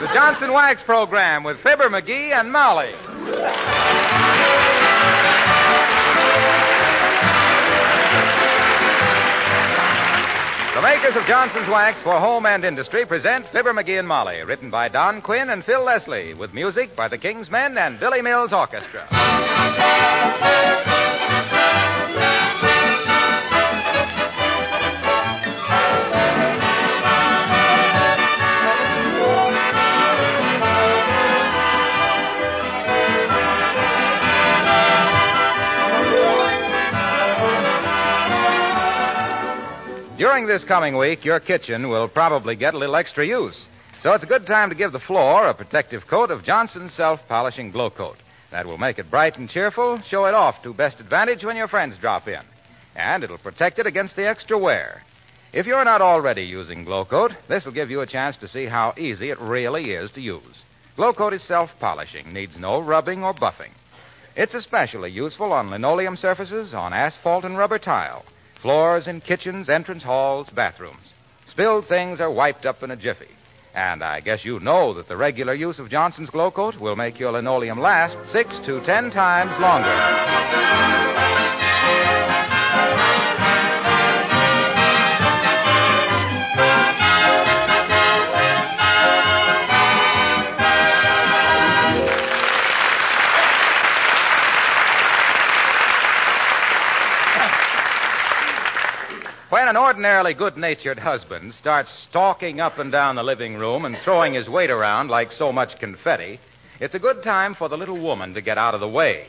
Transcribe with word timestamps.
the 0.00 0.06
Johnson 0.14 0.52
Wax 0.52 0.80
Program 0.82 1.42
with 1.42 1.58
Fibber 1.58 1.88
McGee 1.88 2.30
and 2.30 2.52
Molly. 2.52 2.92
The 10.74 10.82
makers 10.82 11.16
of 11.16 11.24
Johnson's 11.26 11.68
Wax 11.68 12.00
for 12.00 12.20
Home 12.20 12.46
and 12.46 12.64
Industry 12.64 13.04
present 13.06 13.46
Fibber 13.46 13.72
McGee 13.72 13.98
and 13.98 14.06
Molly, 14.06 14.44
written 14.44 14.70
by 14.70 14.88
Don 14.88 15.20
Quinn 15.20 15.50
and 15.50 15.64
Phil 15.64 15.82
Leslie, 15.82 16.34
with 16.34 16.54
music 16.54 16.94
by 16.94 17.08
the 17.08 17.18
King's 17.18 17.50
Men 17.50 17.76
and 17.76 17.98
Billy 17.98 18.22
Mills 18.22 18.52
Orchestra. 18.52 19.04
During 40.18 40.48
this 40.48 40.64
coming 40.64 40.96
week, 40.98 41.24
your 41.24 41.38
kitchen 41.38 41.88
will 41.88 42.08
probably 42.08 42.56
get 42.56 42.74
a 42.74 42.78
little 42.78 42.96
extra 42.96 43.24
use. 43.24 43.68
So 44.02 44.14
it's 44.14 44.24
a 44.24 44.26
good 44.26 44.48
time 44.48 44.68
to 44.68 44.74
give 44.74 44.90
the 44.90 44.98
floor 44.98 45.46
a 45.46 45.54
protective 45.54 46.08
coat 46.08 46.32
of 46.32 46.42
Johnson's 46.42 46.92
self 46.92 47.20
polishing 47.28 47.70
glow 47.70 47.88
coat. 47.90 48.16
That 48.50 48.66
will 48.66 48.78
make 48.78 48.98
it 48.98 49.12
bright 49.12 49.38
and 49.38 49.48
cheerful, 49.48 50.00
show 50.00 50.24
it 50.24 50.34
off 50.34 50.60
to 50.64 50.74
best 50.74 50.98
advantage 50.98 51.44
when 51.44 51.56
your 51.56 51.68
friends 51.68 51.96
drop 52.00 52.26
in. 52.26 52.40
And 52.96 53.22
it'll 53.22 53.38
protect 53.38 53.78
it 53.78 53.86
against 53.86 54.16
the 54.16 54.26
extra 54.26 54.58
wear. 54.58 55.02
If 55.52 55.66
you're 55.66 55.84
not 55.84 56.02
already 56.02 56.42
using 56.42 56.82
Glow 56.82 57.04
Coat, 57.04 57.30
this 57.48 57.64
will 57.64 57.72
give 57.72 57.88
you 57.88 58.00
a 58.00 58.06
chance 58.06 58.36
to 58.38 58.48
see 58.48 58.66
how 58.66 58.94
easy 58.98 59.30
it 59.30 59.40
really 59.40 59.92
is 59.92 60.10
to 60.12 60.20
use. 60.20 60.64
Glow 60.96 61.12
Coat 61.12 61.32
is 61.32 61.44
self 61.44 61.70
polishing, 61.78 62.32
needs 62.32 62.58
no 62.58 62.80
rubbing 62.80 63.22
or 63.22 63.34
buffing. 63.34 63.70
It's 64.34 64.54
especially 64.54 65.12
useful 65.12 65.52
on 65.52 65.70
linoleum 65.70 66.16
surfaces, 66.16 66.74
on 66.74 66.92
asphalt 66.92 67.44
and 67.44 67.56
rubber 67.56 67.78
tile, 67.78 68.24
floors 68.62 69.06
and 69.06 69.22
kitchens, 69.22 69.68
entrance 69.68 70.02
halls, 70.02 70.48
bathrooms. 70.50 71.14
Spilled 71.46 71.86
things 71.86 72.20
are 72.20 72.32
wiped 72.32 72.66
up 72.66 72.82
in 72.82 72.90
a 72.90 72.96
jiffy. 72.96 73.28
And 73.74 74.02
I 74.02 74.20
guess 74.20 74.44
you 74.44 74.60
know 74.60 74.94
that 74.94 75.08
the 75.08 75.16
regular 75.16 75.54
use 75.54 75.78
of 75.78 75.90
Johnson's 75.90 76.30
Glow 76.30 76.50
Coat 76.50 76.80
will 76.80 76.96
make 76.96 77.20
your 77.20 77.32
linoleum 77.32 77.78
last 77.78 78.16
six 78.32 78.58
to 78.60 78.84
ten 78.84 79.10
times 79.10 79.58
longer. 79.60 81.47
An 99.68 99.76
ordinarily 99.76 100.32
good 100.32 100.56
natured 100.56 100.98
husband 100.98 101.52
starts 101.52 101.92
stalking 102.08 102.58
up 102.58 102.78
and 102.78 102.90
down 102.90 103.16
the 103.16 103.22
living 103.22 103.54
room 103.54 103.84
and 103.84 103.98
throwing 103.98 104.32
his 104.32 104.48
weight 104.48 104.70
around 104.70 105.08
like 105.10 105.30
so 105.30 105.52
much 105.52 105.78
confetti, 105.78 106.40
it's 106.80 106.94
a 106.94 106.98
good 106.98 107.22
time 107.22 107.54
for 107.54 107.68
the 107.68 107.76
little 107.76 108.02
woman 108.02 108.32
to 108.32 108.40
get 108.40 108.56
out 108.56 108.72
of 108.72 108.80
the 108.80 108.88
way. 108.88 109.26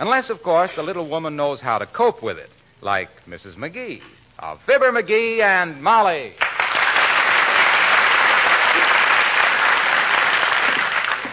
Unless, 0.00 0.28
of 0.28 0.42
course, 0.42 0.72
the 0.74 0.82
little 0.82 1.08
woman 1.08 1.36
knows 1.36 1.60
how 1.60 1.78
to 1.78 1.86
cope 1.86 2.20
with 2.20 2.36
it, 2.36 2.50
like 2.80 3.08
Mrs. 3.28 3.54
McGee 3.54 4.02
of 4.40 4.60
Fibber 4.66 4.90
McGee 4.90 5.38
and 5.38 5.80
Molly. 5.80 6.32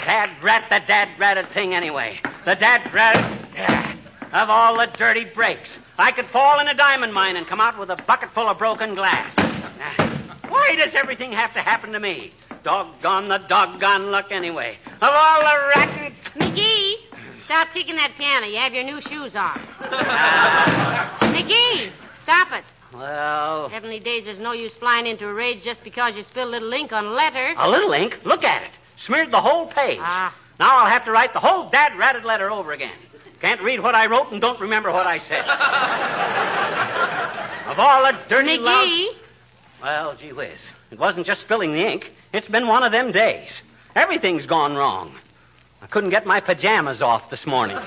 Dad 0.05 0.43
rat 0.43 0.67
the 0.69 0.79
dad 0.85 1.19
ratted 1.19 1.49
thing 1.49 1.73
anyway. 1.73 2.19
The 2.45 2.53
dad 2.53 2.93
rat 2.93 3.97
of 4.31 4.49
all 4.49 4.77
the 4.77 4.95
dirty 4.95 5.25
breaks. 5.33 5.69
I 5.97 6.11
could 6.11 6.25
fall 6.27 6.59
in 6.59 6.67
a 6.67 6.73
diamond 6.73 7.13
mine 7.13 7.35
and 7.35 7.45
come 7.45 7.61
out 7.61 7.77
with 7.79 7.89
a 7.89 7.95
bucket 8.07 8.29
full 8.33 8.47
of 8.49 8.57
broken 8.57 8.95
glass. 8.95 9.33
Why 10.49 10.75
does 10.75 10.93
everything 10.95 11.31
have 11.31 11.53
to 11.53 11.59
happen 11.61 11.91
to 11.91 11.99
me? 11.99 12.33
Doggone 12.63 13.27
the 13.27 13.39
doggone 13.47 14.09
luck 14.11 14.27
anyway. 14.31 14.77
Of 14.87 15.01
all 15.01 15.39
the 15.41 15.67
rackets. 15.75 16.15
McGee, 16.35 16.93
stop 17.45 17.67
kicking 17.73 17.95
that 17.97 18.13
piano. 18.17 18.47
You 18.47 18.57
have 18.59 18.73
your 18.73 18.83
new 18.83 19.01
shoes 19.01 19.35
on. 19.35 19.59
McGee, 21.21 21.91
stop 22.23 22.47
it. 22.53 22.63
Well, 22.93 23.69
Heavenly 23.69 23.99
days, 23.99 24.25
there's 24.25 24.39
no 24.39 24.53
use 24.53 24.73
flying 24.75 25.07
into 25.07 25.27
a 25.27 25.33
rage 25.33 25.63
just 25.63 25.83
because 25.83 26.15
you 26.15 26.23
spilled 26.23 26.49
a 26.49 26.51
little 26.51 26.71
ink 26.73 26.91
on 26.91 27.05
a 27.05 27.11
letter. 27.11 27.53
a 27.57 27.69
little 27.69 27.91
ink. 27.93 28.13
Look 28.23 28.43
at 28.43 28.61
it. 28.63 28.71
Smeared 28.97 29.31
the 29.31 29.41
whole 29.41 29.67
page. 29.67 29.97
Ah. 29.99 30.35
Now 30.59 30.77
I'll 30.77 30.89
have 30.89 31.03
to 31.05 31.11
write 31.11 31.33
the 31.33 31.39
whole 31.39 31.69
dad 31.69 31.97
ratted 31.97 32.23
letter 32.23 32.51
over 32.51 32.71
again. 32.71 32.93
Can't 33.43 33.61
read 33.61 33.81
what 33.83 33.93
I 33.93 34.05
wrote 34.05 34.31
and 34.31 34.39
don't 34.39 34.57
remember 34.61 34.89
what 34.89 35.05
I 35.05 35.17
said. 35.17 35.41
of 37.69 37.77
all 37.77 38.03
the 38.03 38.17
dirty 38.29 38.55
loud- 38.57 39.15
Well, 39.81 40.15
gee 40.15 40.31
whiz. 40.31 40.57
It 40.91 40.97
wasn't 40.97 41.25
just 41.25 41.41
spilling 41.41 41.73
the 41.73 41.85
ink. 41.85 42.05
It's 42.31 42.47
been 42.47 42.67
one 42.69 42.83
of 42.83 42.93
them 42.93 43.11
days. 43.11 43.49
Everything's 43.95 44.45
gone 44.45 44.75
wrong. 44.75 45.13
I 45.81 45.87
couldn't 45.87 46.11
get 46.11 46.25
my 46.25 46.39
pajamas 46.39 47.01
off 47.01 47.29
this 47.29 47.45
morning. 47.45 47.75
the 47.75 47.83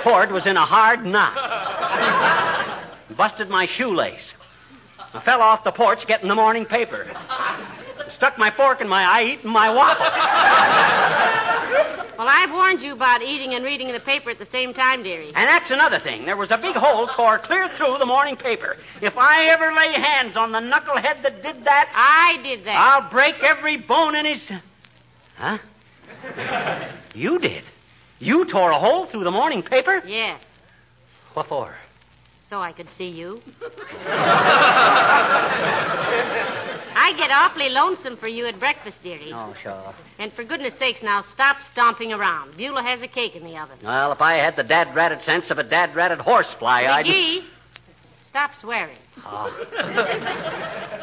cord 0.00 0.30
was 0.30 0.46
in 0.46 0.56
a 0.56 0.64
hard 0.64 1.04
knot. 1.04 1.34
Busted 3.16 3.48
my 3.48 3.66
shoelace. 3.66 4.34
I 5.12 5.20
fell 5.24 5.40
off 5.42 5.64
the 5.64 5.72
porch 5.72 6.06
getting 6.06 6.28
the 6.28 6.36
morning 6.36 6.64
paper. 6.64 7.10
Stuck 8.10 8.38
my 8.38 8.52
fork 8.56 8.80
in 8.80 8.86
my 8.88 9.02
eye 9.02 9.24
eating 9.32 9.50
my 9.50 9.68
waffle. 9.68 10.06
Well, 12.18 12.26
I've 12.28 12.50
warned 12.50 12.80
you 12.80 12.94
about 12.94 13.22
eating 13.22 13.54
and 13.54 13.64
reading 13.64 13.92
the 13.92 14.00
paper 14.00 14.30
at 14.30 14.38
the 14.40 14.46
same 14.46 14.74
time, 14.74 15.04
dearie. 15.04 15.28
And 15.28 15.48
that's 15.48 15.70
another 15.70 16.00
thing. 16.00 16.26
There 16.26 16.36
was 16.36 16.50
a 16.50 16.58
big 16.58 16.74
hole 16.74 17.06
tore 17.14 17.38
clear 17.38 17.68
through 17.76 17.98
the 17.98 18.06
morning 18.06 18.36
paper. 18.36 18.76
If 19.00 19.16
I 19.16 19.46
ever 19.46 19.72
lay 19.72 19.92
hands 19.92 20.36
on 20.36 20.50
the 20.50 20.58
knucklehead 20.58 21.22
that 21.22 21.42
did 21.42 21.64
that, 21.64 21.90
I 21.94 22.42
did 22.42 22.64
that. 22.66 22.76
I'll 22.76 23.08
break 23.10 23.36
every 23.42 23.76
bone 23.76 24.16
in 24.16 24.26
his. 24.26 24.50
Huh? 25.36 25.58
You 27.14 27.38
did? 27.38 27.64
You 28.18 28.44
tore 28.44 28.70
a 28.70 28.78
hole 28.78 29.06
through 29.06 29.24
the 29.24 29.30
morning 29.30 29.62
paper? 29.62 30.02
Yes, 30.06 30.40
What 31.34 31.46
for? 31.46 31.74
so 32.48 32.60
I 32.60 32.72
could 32.72 32.88
see 32.90 33.08
you. 33.08 33.40
I 36.98 37.12
get 37.16 37.30
awfully 37.30 37.68
lonesome 37.68 38.16
for 38.16 38.26
you 38.26 38.46
at 38.46 38.58
breakfast, 38.58 39.02
dearie. 39.04 39.30
Oh, 39.32 39.54
sure. 39.62 39.94
And 40.18 40.32
for 40.32 40.42
goodness 40.42 40.76
sakes, 40.78 41.00
now 41.02 41.22
stop 41.22 41.58
stomping 41.62 42.12
around. 42.12 42.56
Beulah 42.56 42.82
has 42.82 43.02
a 43.02 43.08
cake 43.08 43.36
in 43.36 43.44
the 43.44 43.56
oven. 43.56 43.78
Well, 43.84 44.10
if 44.10 44.20
I 44.20 44.34
had 44.34 44.56
the 44.56 44.64
dad 44.64 44.94
ratted 44.96 45.22
sense 45.22 45.50
of 45.50 45.58
a 45.58 45.62
dad 45.62 45.94
ratted 45.94 46.18
horsefly, 46.18 46.86
I'd. 46.86 47.06
McGee, 47.06 47.44
stop 48.26 48.50
swearing. 48.60 48.98
Oh. 49.24 49.48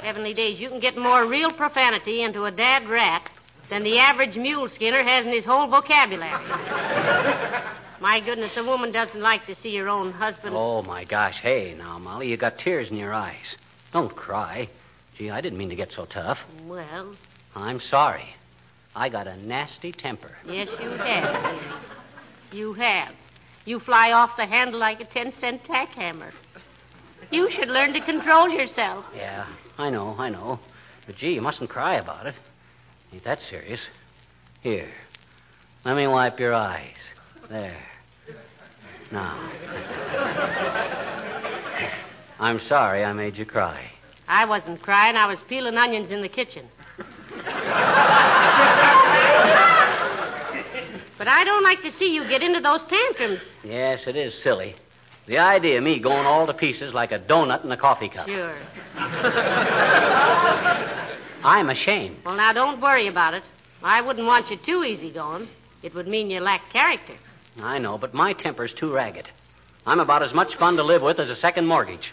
Heavenly 0.03 0.34
days, 0.34 0.59
you 0.59 0.67
can 0.67 0.81
get 0.81 0.97
more 0.97 1.25
real 1.28 1.53
profanity 1.53 2.23
into 2.23 2.44
a 2.44 2.51
dad 2.51 2.89
rat 2.89 3.29
than 3.69 3.84
the 3.84 3.97
average 3.97 4.35
mule 4.35 4.67
skinner 4.67 5.01
has 5.01 5.25
in 5.25 5.31
his 5.31 5.45
whole 5.45 5.69
vocabulary. 5.69 6.29
My 8.01 8.22
goodness, 8.23 8.51
a 8.57 8.63
woman 8.63 8.91
doesn't 8.91 9.22
like 9.22 9.45
to 9.45 9.55
see 9.55 9.75
her 9.78 9.88
own 9.88 10.11
husband. 10.11 10.53
Oh, 10.55 10.81
my 10.81 11.05
gosh. 11.05 11.39
Hey, 11.41 11.73
now, 11.78 11.97
Molly, 11.97 12.28
you 12.28 12.35
got 12.35 12.57
tears 12.59 12.91
in 12.91 12.97
your 12.97 13.13
eyes. 13.13 13.55
Don't 13.94 14.13
cry. 14.13 14.69
Gee, 15.18 15.30
I 15.30 15.42
didn't 15.42 15.58
mean 15.58 15.70
to 15.70 15.76
get 15.76 15.92
so 15.92 16.06
tough. 16.06 16.38
Well, 16.68 17.16
I'm 17.56 17.80
sorry. 17.80 18.26
I 18.96 19.09
got 19.09 19.28
a 19.28 19.38
nasty 19.38 19.92
temper. 19.92 20.31
yes, 20.46 20.70
you 20.81 20.90
have. 20.90 21.62
You 22.52 22.74
have. 22.74 23.14
You 23.66 23.80
fly 23.80 24.12
off 24.12 24.38
the 24.38 24.46
handle 24.46 24.80
like 24.80 25.00
a 25.02 25.06
ten 25.06 25.34
cent 25.34 25.64
tack 25.66 25.90
hammer. 25.90 26.31
You 27.31 27.50
should 27.50 27.70
learn 27.70 27.94
to 27.94 28.02
control 28.02 28.50
yourself. 28.50 29.06
Yeah, 29.16 29.48
I 29.78 29.90
know, 29.90 30.16
I 30.18 30.30
know. 30.30 30.59
But 31.06 31.16
gee, 31.16 31.34
you 31.34 31.42
mustn't 31.42 31.70
cry 31.70 31.96
about 31.96 32.28
it. 32.28 32.35
Ain't 33.11 33.23
that 33.23 33.40
serious. 33.40 33.85
Here, 34.61 34.90
let 35.84 35.96
me 35.96 36.08
wipe 36.08 36.40
your 36.40 36.53
eyes. 36.53 36.96
There. 37.50 37.78
Now. 39.11 39.52
I'm 42.40 42.59
sorry 42.59 43.03
I 43.03 43.14
made 43.14 43.35
you 43.35 43.46
cry. 43.46 43.91
I 44.27 44.45
wasn't 44.45 44.81
crying. 44.81 45.16
I 45.16 45.27
was 45.27 45.41
peeling 45.47 45.75
onions 45.75 46.11
in 46.11 46.22
the 46.22 46.29
kitchen. 46.29 46.67
but 51.17 51.27
I 51.27 51.43
don't 51.43 51.63
like 51.63 51.81
to 51.81 51.91
see 51.91 52.13
you 52.13 52.27
get 52.27 52.41
into 52.41 52.59
those 52.61 52.83
tantrums. 52.85 53.41
Yes, 53.63 54.07
it 54.07 54.16
is 54.16 54.41
silly. 54.41 54.75
The 55.27 55.37
idea 55.39 55.77
of 55.77 55.83
me 55.83 55.99
going 55.99 56.25
all 56.25 56.45
to 56.47 56.53
pieces 56.53 56.93
like 56.93 57.11
a 57.11 57.19
donut 57.19 57.63
in 57.63 57.72
a 57.72 57.77
coffee 57.77 58.09
cup. 58.09 58.27
Sure. 58.27 58.55
I'm 61.43 61.69
ashamed. 61.69 62.17
Well, 62.25 62.35
now 62.35 62.53
don't 62.53 62.81
worry 62.81 63.07
about 63.07 63.33
it. 63.33 63.43
I 63.81 64.01
wouldn't 64.01 64.25
want 64.25 64.49
you 64.49 64.57
too 64.57 64.83
easy 64.83 65.11
going. 65.11 65.47
It 65.83 65.93
would 65.93 66.07
mean 66.07 66.29
you 66.29 66.39
lack 66.39 66.72
character. 66.72 67.13
I 67.57 67.77
know, 67.79 67.97
but 67.97 68.13
my 68.13 68.33
temper's 68.33 68.73
too 68.73 68.93
ragged. 68.93 69.27
I'm 69.85 69.99
about 69.99 70.23
as 70.23 70.33
much 70.33 70.55
fun 70.57 70.75
to 70.77 70.83
live 70.83 71.01
with 71.01 71.19
as 71.19 71.29
a 71.29 71.35
second 71.35 71.67
mortgage. 71.67 72.11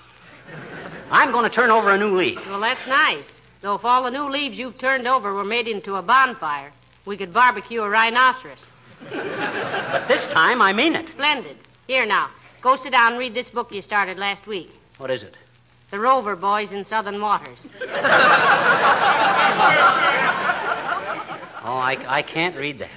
I'm 1.13 1.31
going 1.31 1.49
to 1.49 1.55
turn 1.55 1.71
over 1.71 1.91
a 1.91 1.99
new 1.99 2.17
leaf. 2.17 2.39
Well, 2.47 2.61
that's 2.61 2.87
nice. 2.89 3.41
Though 3.61 3.75
if 3.75 3.85
all 3.85 4.03
the 4.03 4.11
new 4.11 4.31
leaves 4.31 4.57
you've 4.57 4.79
turned 4.79 5.07
over 5.07 5.35
were 5.35 5.45
made 5.45 5.69
into 5.69 5.97
a 5.97 6.03
bonfire, 6.03 6.73
we 7.07 7.19
could 7.19 7.35
barbecue 7.35 7.83
a 7.83 7.89
rhinoceros. 7.89 8.65
But 9.11 10.09
this 10.09 10.27
time, 10.29 10.63
I 10.63 10.73
mean 10.73 10.95
it. 10.95 11.11
Splendid. 11.11 11.59
Here 11.87 12.07
now, 12.07 12.31
go 12.63 12.77
sit 12.77 12.93
down 12.93 13.13
and 13.13 13.19
read 13.19 13.35
this 13.35 13.51
book 13.51 13.71
you 13.71 13.83
started 13.83 14.17
last 14.17 14.47
week. 14.47 14.71
What 14.97 15.11
is 15.11 15.23
it? 15.23 15.37
The 15.91 16.01
Rover 16.01 16.35
Boys 16.35 16.73
in 16.73 16.83
Southern 16.85 17.21
Waters. 17.21 17.59
Oh, 21.65 21.77
I, 21.77 22.19
I 22.19 22.23
can't 22.23 22.57
read 22.57 22.81
that. 22.81 22.91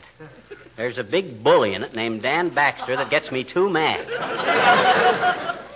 There's 0.75 0.97
a 0.97 1.03
big 1.03 1.43
bully 1.43 1.75
in 1.75 1.83
it 1.83 1.93
named 1.93 2.23
Dan 2.23 2.51
Baxter 2.53 2.95
that 2.97 3.11
gets 3.11 3.31
me 3.31 3.43
too 3.43 3.69
mad. 3.69 4.07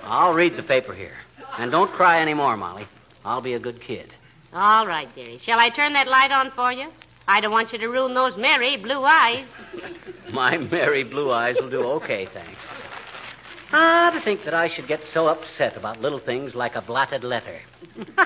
I'll 0.04 0.34
read 0.34 0.58
the 0.58 0.64
paper 0.64 0.96
here. 0.96 1.14
And 1.60 1.72
don't 1.72 1.92
cry 1.92 2.22
any 2.22 2.34
more, 2.34 2.56
Molly. 2.56 2.88
I'll 3.26 3.42
be 3.42 3.54
a 3.54 3.60
good 3.60 3.82
kid. 3.82 4.14
All 4.54 4.88
right, 4.88 5.14
dearie. 5.14 5.40
Shall 5.40 5.60
I 5.60 5.70
turn 5.70 5.92
that 5.92 6.08
light 6.08 6.32
on 6.32 6.52
for 6.52 6.72
you? 6.72 6.90
I 7.28 7.42
don't 7.42 7.52
want 7.52 7.74
you 7.74 7.80
to 7.80 7.88
ruin 7.88 8.14
those 8.14 8.38
merry 8.38 8.78
blue 8.78 9.04
eyes. 9.04 9.46
My 10.32 10.58
merry 10.58 11.04
blue 11.04 11.32
eyes 11.32 11.58
will 11.60 11.70
do 11.70 11.84
okay, 12.00 12.26
thanks. 12.34 12.62
Ah, 13.74 14.10
to 14.14 14.22
think 14.24 14.46
that 14.46 14.54
I 14.54 14.70
should 14.70 14.88
get 14.88 15.04
so 15.04 15.28
upset 15.28 15.76
about 15.76 16.00
little 16.00 16.20
things 16.20 16.56
like 16.56 16.76
a 16.76 16.82
blotted 16.82 17.26
letter. 17.26 17.60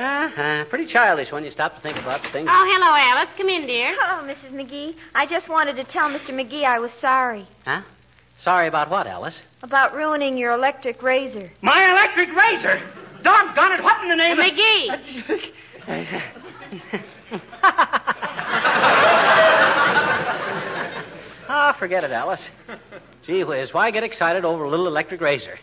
uh-huh. 0.00 0.64
Pretty 0.68 0.86
childish 0.86 1.30
when 1.30 1.44
you 1.44 1.52
stop 1.52 1.76
to 1.76 1.80
think 1.80 1.96
about 1.96 2.20
things. 2.32 2.48
Oh, 2.50 2.64
hello, 2.68 2.92
Alice. 2.96 3.30
Come 3.36 3.48
in, 3.48 3.66
dear. 3.68 3.94
Oh, 4.00 4.24
Mrs. 4.24 4.52
McGee, 4.52 4.96
I 5.14 5.26
just 5.26 5.48
wanted 5.48 5.76
to 5.76 5.84
tell 5.84 6.10
Mr. 6.10 6.30
McGee 6.30 6.64
I 6.64 6.80
was 6.80 6.92
sorry 6.92 7.46
Huh? 7.64 7.82
Sorry 8.42 8.66
about 8.66 8.90
what, 8.90 9.06
Alice? 9.06 9.40
about 9.62 9.94
ruining 9.94 10.36
your 10.36 10.50
electric 10.52 11.00
razor. 11.00 11.48
My 11.60 11.92
electric 11.92 12.34
razor! 12.34 12.80
Doggone 13.22 13.78
it, 13.78 13.84
what 13.84 14.02
in 14.02 14.08
the 14.08 14.16
name 14.16 14.36
of... 14.36 14.44
McGee. 14.44 15.52
Ah, 21.54 21.76
forget 21.78 22.02
it, 22.02 22.10
Alice. 22.10 22.40
Gee 23.26 23.44
whiz, 23.44 23.74
why 23.74 23.90
get 23.90 24.02
excited 24.02 24.42
over 24.42 24.64
a 24.64 24.70
little 24.70 24.86
electric 24.86 25.20
razor? 25.20 25.58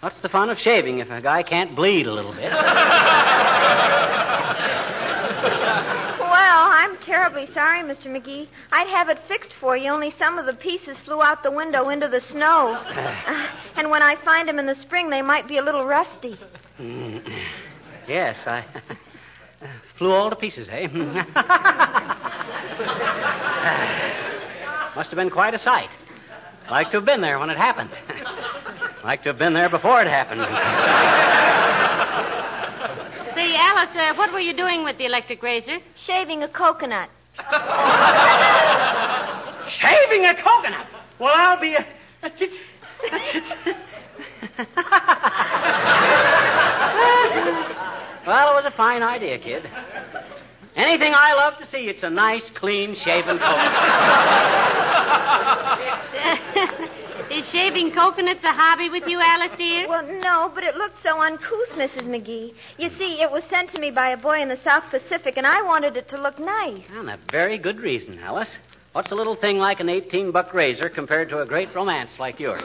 What's 0.00 0.22
the 0.22 0.30
fun 0.30 0.48
of 0.48 0.56
shaving 0.56 1.00
if 1.00 1.10
a 1.10 1.20
guy 1.20 1.42
can't 1.42 1.76
bleed 1.76 2.06
a 2.06 2.12
little 2.12 2.32
bit? 2.32 2.50
I'm 6.80 6.96
terribly 6.96 7.46
sorry, 7.52 7.82
Mr. 7.82 8.06
McGee. 8.06 8.48
I'd 8.72 8.86
have 8.86 9.10
it 9.10 9.18
fixed 9.28 9.52
for 9.60 9.76
you, 9.76 9.90
only 9.90 10.10
some 10.12 10.38
of 10.38 10.46
the 10.46 10.54
pieces 10.54 10.98
flew 11.00 11.20
out 11.20 11.42
the 11.42 11.50
window 11.50 11.90
into 11.90 12.08
the 12.08 12.20
snow. 12.20 12.82
Uh, 13.00 13.48
and 13.76 13.90
when 13.90 14.02
I 14.02 14.16
find 14.24 14.48
them 14.48 14.58
in 14.58 14.66
the 14.66 14.74
spring, 14.74 15.10
they 15.10 15.22
might 15.22 15.46
be 15.46 15.58
a 15.58 15.62
little 15.62 15.86
rusty. 15.86 16.36
Yes, 18.08 18.38
I 18.46 18.64
flew 19.98 20.10
all 20.10 20.30
to 20.30 20.36
pieces, 20.36 20.68
eh? 20.68 20.88
Must 24.96 25.10
have 25.10 25.16
been 25.16 25.30
quite 25.30 25.54
a 25.54 25.58
sight. 25.58 25.90
Like 26.68 26.90
to 26.90 26.96
have 26.96 27.04
been 27.04 27.20
there 27.20 27.38
when 27.38 27.50
it 27.50 27.56
happened. 27.56 27.90
like 29.04 29.22
to 29.22 29.28
have 29.28 29.38
been 29.38 29.52
there 29.52 29.70
before 29.70 30.02
it 30.02 30.08
happened. 30.08 30.40
Say, 33.86 34.08
uh, 34.08 34.14
what 34.14 34.30
were 34.30 34.40
you 34.40 34.52
doing 34.52 34.84
with 34.84 34.98
the 34.98 35.06
electric 35.06 35.42
razor? 35.42 35.78
Shaving 35.96 36.42
a 36.42 36.48
coconut. 36.48 37.08
Shaving 39.68 40.26
a 40.26 40.34
coconut. 40.34 40.86
Well, 41.18 41.32
I'll 41.34 41.58
be 41.58 41.74
a. 41.74 41.86
That's 42.20 42.42
it. 42.42 42.50
That's 43.10 43.34
it. 43.34 43.76
well, 48.26 48.52
it 48.52 48.54
was 48.54 48.66
a 48.66 48.70
fine 48.76 49.02
idea, 49.02 49.38
kid. 49.38 49.64
Anything 50.76 51.14
I 51.14 51.32
love 51.32 51.58
to 51.60 51.66
see, 51.66 51.88
it's 51.88 52.02
a 52.02 52.10
nice, 52.10 52.50
clean 52.50 52.94
shaven 52.94 53.38
coconut. 53.38 53.70
Is 57.30 57.48
shaving 57.48 57.92
coconuts 57.92 58.42
a 58.42 58.52
hobby 58.52 58.90
with 58.90 59.06
you, 59.06 59.20
Alice, 59.20 59.52
dear? 59.56 59.88
Well, 59.88 60.02
no, 60.20 60.50
but 60.52 60.64
it 60.64 60.74
looked 60.74 61.00
so 61.00 61.20
uncouth, 61.20 61.68
Mrs. 61.76 62.08
McGee. 62.08 62.52
You 62.76 62.90
see, 62.98 63.22
it 63.22 63.30
was 63.30 63.44
sent 63.44 63.70
to 63.70 63.78
me 63.78 63.92
by 63.92 64.10
a 64.10 64.16
boy 64.16 64.40
in 64.42 64.48
the 64.48 64.56
South 64.56 64.82
Pacific, 64.90 65.36
and 65.36 65.46
I 65.46 65.62
wanted 65.62 65.96
it 65.96 66.08
to 66.08 66.20
look 66.20 66.40
nice. 66.40 66.82
and 66.90 67.08
a 67.08 67.18
very 67.30 67.56
good 67.56 67.78
reason, 67.78 68.18
Alice. 68.18 68.50
What's 68.92 69.12
a 69.12 69.14
little 69.14 69.36
thing 69.36 69.58
like 69.58 69.78
an 69.78 69.88
18 69.88 70.32
buck 70.32 70.52
razor 70.52 70.88
compared 70.88 71.28
to 71.28 71.40
a 71.42 71.46
great 71.46 71.72
romance 71.76 72.18
like 72.18 72.40
yours? 72.40 72.64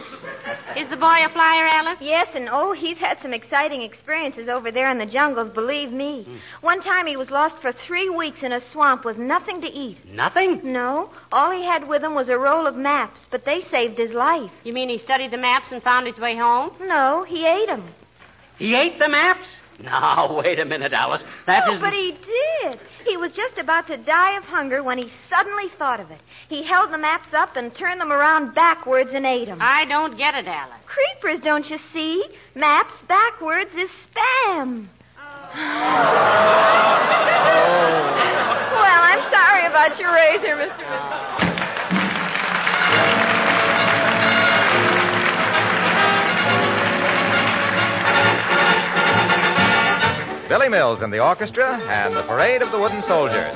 Is 0.76 0.90
the 0.90 0.98
boy 0.98 1.24
a 1.24 1.30
flyer, 1.32 1.68
Alice? 1.68 2.00
Yes, 2.02 2.30
and 2.34 2.50
oh, 2.52 2.72
he's 2.72 2.98
had 2.98 3.20
some 3.22 3.32
exciting 3.32 3.84
experiences 3.84 4.50
over 4.50 4.72
there 4.72 4.90
in 4.90 4.98
the 4.98 5.06
jungles, 5.06 5.52
believe 5.52 5.92
me. 5.92 6.24
Hmm. 6.24 6.36
One 6.62 6.82
time 6.82 7.06
he 7.06 7.16
was 7.16 7.30
lost 7.30 7.60
for 7.60 7.72
three 7.72 8.10
weeks 8.10 8.42
in 8.42 8.54
a 8.54 8.60
swamp 8.72 9.06
with 9.06 9.20
nothing 9.20 9.62
to 9.62 9.68
eat. 9.68 10.04
Nothing? 10.04 10.62
No, 10.64 11.12
all 11.32 11.52
he 11.52 11.64
had 11.64 11.88
with 11.88 12.04
him 12.04 12.16
was 12.16 12.30
a 12.30 12.38
roll 12.38 12.66
of 12.66 12.76
maps, 12.76 13.28
but 13.30 13.46
they 13.46 13.62
saved 13.62 14.00
his 14.00 14.14
life. 14.14 14.50
You 14.64 14.74
mean 14.74 14.90
he 14.90 14.98
studied 14.98 15.30
the 15.30 15.38
maps 15.38 15.72
and 15.72 15.84
found 15.84 16.08
his 16.08 16.18
way 16.18 16.36
home? 16.36 16.72
No, 16.82 17.24
he 17.24 17.46
ate 17.46 17.68
them. 17.68 17.88
He 18.58 18.74
ate 18.74 18.98
the 18.98 19.10
maps? 19.10 19.48
Now, 19.80 20.38
wait 20.44 20.60
a 20.60 20.66
minute, 20.66 20.94
Alice. 20.94 21.24
That 21.48 21.64
oh, 21.68 21.72
isn't- 21.74 21.82
but 21.82 21.94
he 21.94 22.12
did. 22.62 22.80
He 23.06 23.18
was 23.18 23.32
just 23.34 23.58
about 23.58 23.88
to 23.88 23.98
die 23.98 24.38
of 24.38 24.44
hunger 24.44 24.84
when 24.84 24.98
he 24.98 25.10
suddenly 25.30 25.70
thought 25.78 26.00
of 26.00 26.12
it. 26.12 26.20
He 26.50 26.64
held 26.64 26.92
the 26.92 26.98
maps 26.98 27.34
up 27.34 27.56
and 27.56 27.74
turned 27.76 28.00
them 28.02 28.12
around 28.12 28.54
backwards 28.56 29.12
and 29.14 29.26
ate 29.26 29.48
them. 29.48 29.60
I 29.62 29.86
don't 29.86 30.18
get 30.18 30.34
it, 30.36 30.48
Alice. 30.48 30.84
Creepers, 30.88 31.40
don't 31.42 31.70
you 31.70 31.78
see? 31.94 32.26
Maps 32.56 33.02
backwards 33.08 33.74
is 33.76 33.90
spam. 33.92 34.88
Oh. 35.18 35.50
well, 38.76 39.02
I'm 39.02 39.24
sorry 39.32 39.66
about 39.68 39.98
your 40.00 40.12
razor, 40.14 40.56
Mr. 40.56 40.84
Mc- 40.84 41.35
Billy 50.56 50.70
Mills 50.70 51.02
and 51.02 51.12
the 51.12 51.20
orchestra 51.20 51.78
and 51.90 52.16
the 52.16 52.24
parade 52.24 52.62
of 52.62 52.72
the 52.72 52.80
wooden 52.80 53.02
soldiers. 53.02 53.54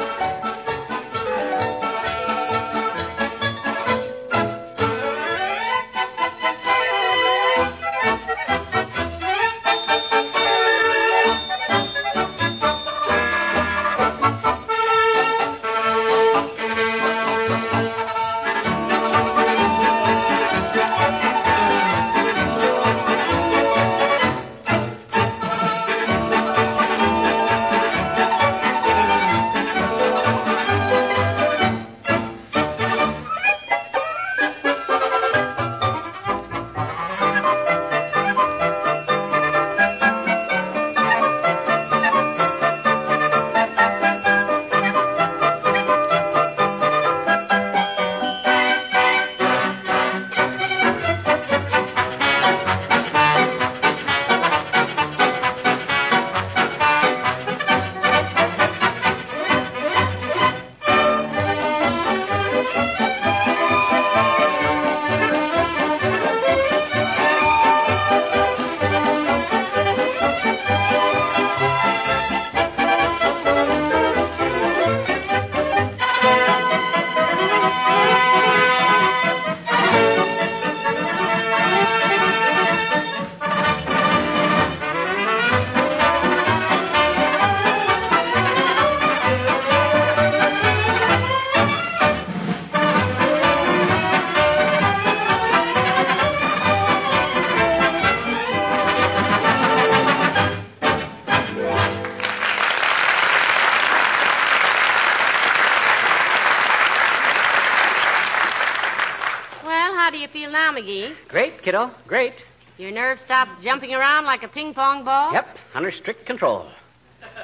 Feel 110.32 110.52
now, 110.52 110.74
McGee? 110.74 111.14
Great, 111.28 111.62
kiddo. 111.62 111.92
Great. 112.08 112.34
Your 112.78 112.92
nerves 112.92 113.22
stopped 113.22 113.62
jumping 113.62 113.94
around 113.94 114.26
like 114.26 114.44
a 114.44 114.48
ping 114.48 114.74
pong 114.74 115.04
ball? 115.04 115.34
Yep, 115.34 115.48
under 115.74 115.92
strict 115.92 116.26
control. 116.26 116.70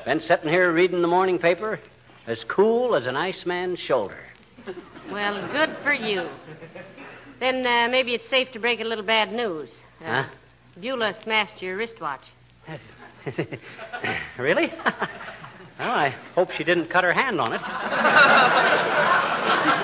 Been 0.06 0.20
sitting 0.20 0.50
here 0.50 0.72
reading 0.72 1.02
the 1.02 1.08
morning 1.08 1.38
paper, 1.40 1.80
as 2.28 2.44
cool 2.46 2.96
as 2.96 3.06
an 3.06 3.16
iceman's 3.16 3.80
shoulder. 3.80 4.18
Well, 5.12 5.48
good 5.52 5.76
for 5.84 5.94
you. 5.94 6.28
Then 7.40 7.66
uh, 7.66 7.88
maybe 7.90 8.14
it's 8.16 8.28
safe 8.30 8.52
to 8.54 8.60
break 8.60 8.80
a 8.80 8.84
little 8.84 9.06
bad 9.06 9.32
news. 9.32 9.72
Uh, 10.02 10.24
Huh? 10.24 10.30
Beulah 10.82 11.14
smashed 11.24 11.62
your 11.62 11.78
wristwatch. 11.78 12.24
really? 14.38 14.72
well, 15.80 15.90
I 15.92 16.10
hope 16.36 16.52
she 16.52 16.64
didn't 16.64 16.90
cut 16.90 17.04
her 17.04 17.14
hand 17.14 17.40
on 17.42 17.54
it. 17.54 17.62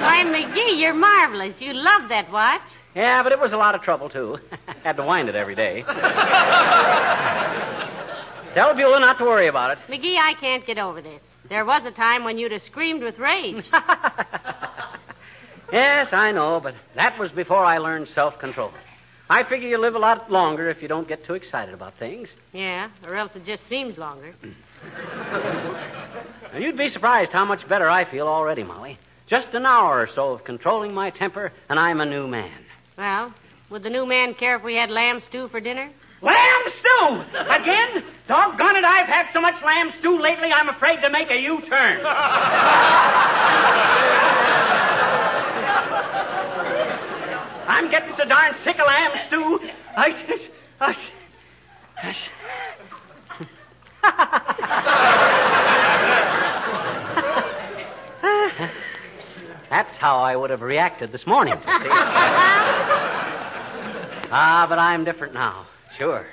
Why, 0.02 0.24
McGee, 0.26 0.80
you're 0.80 0.94
marvelous. 0.94 1.60
You 1.60 1.74
love 1.74 2.10
that 2.10 2.32
watch. 2.32 2.62
Yeah, 2.96 3.24
but 3.24 3.32
it 3.32 3.40
was 3.40 3.54
a 3.54 3.58
lot 3.58 3.76
of 3.76 3.82
trouble, 3.82 4.10
too. 4.10 4.38
Had 4.84 4.98
to 4.98 5.04
wind 5.04 5.30
it 5.30 5.36
every 5.36 5.56
day. 5.56 5.82
Tell 8.54 8.76
Beulah 8.76 9.00
not 9.00 9.18
to 9.20 9.24
worry 9.24 9.48
about 9.48 9.78
it. 9.78 9.84
McGee, 9.90 10.18
I 10.18 10.34
can't 10.40 10.66
get 10.66 10.78
over 10.78 11.02
this. 11.02 11.24
There 11.50 11.66
was 11.66 11.86
a 11.86 11.92
time 11.92 12.24
when 12.24 12.38
you'd 12.38 12.52
have 12.52 12.62
screamed 12.62 13.02
with 13.04 13.18
rage. 13.20 13.64
yes, 15.72 16.10
I 16.12 16.32
know, 16.34 16.60
but 16.62 16.76
that 16.96 17.18
was 17.20 17.32
before 17.32 17.64
I 17.64 17.78
learned 17.78 18.08
self 18.10 18.38
control. 18.40 18.72
I 19.32 19.48
figure 19.48 19.70
you 19.70 19.78
live 19.78 19.96
a 19.96 20.00
lot 20.00 20.30
longer 20.30 20.70
if 20.70 20.82
you 20.82 20.90
don't 20.90 21.08
get 21.08 21.24
too 21.24 21.36
excited 21.36 21.74
about 21.74 21.94
things. 21.98 22.36
yeah, 22.52 22.90
or 23.08 23.16
else 23.16 23.34
it 23.34 23.46
just 23.46 23.66
seems 23.70 23.98
longer. 23.98 24.34
And 26.54 26.62
you'd 26.62 26.78
be 26.78 26.90
surprised 26.90 27.32
how 27.32 27.46
much 27.46 27.66
better 27.70 27.90
I 27.90 28.04
feel 28.04 28.28
already, 28.28 28.64
Molly. 28.64 28.98
Just 29.28 29.54
an 29.54 29.66
hour 29.66 30.02
or 30.02 30.08
so 30.08 30.34
of 30.34 30.44
controlling 30.44 30.94
my 30.94 31.10
temper, 31.10 31.54
and 31.70 31.80
I'm 31.80 32.02
a 32.02 32.06
new 32.06 32.28
man. 32.28 32.60
Well, 32.98 33.34
would 33.70 33.84
the 33.84 33.90
new 33.90 34.06
man 34.06 34.34
care 34.34 34.58
if 34.58 34.64
we 34.64 34.76
had 34.76 34.90
lamb 34.90 35.22
stew 35.22 35.48
for 35.48 35.62
dinner? 35.62 35.90
Lamb 36.22 36.64
stew! 36.80 37.22
Again? 37.40 38.04
Doggone 38.28 38.76
it, 38.76 38.84
I've 38.84 39.08
had 39.08 39.32
so 39.32 39.40
much 39.40 39.64
lamb 39.64 39.92
stew 40.00 40.20
lately, 40.20 40.52
I'm 40.52 40.68
afraid 40.68 41.00
to 41.02 41.10
make 41.10 41.32
a 41.32 41.40
U 41.40 41.62
turn. 41.62 42.02
I'm 47.72 47.90
getting 47.90 48.14
so 48.18 48.26
darn 48.26 48.54
sick 48.64 48.78
of 48.80 48.86
lamb 48.86 49.12
stew. 49.28 49.60
I. 49.96 50.10
I. 50.82 50.96
I 52.04 52.14
That's 59.70 59.98
how 59.98 60.18
I 60.20 60.36
would 60.36 60.50
have 60.50 60.62
reacted 60.62 61.14
this 61.14 61.26
morning. 61.26 61.54
see. 61.54 61.64
ah, 64.30 64.66
but 64.68 64.78
I'm 64.78 65.06
different 65.06 65.34
now. 65.34 65.66
Sure. 65.98 66.26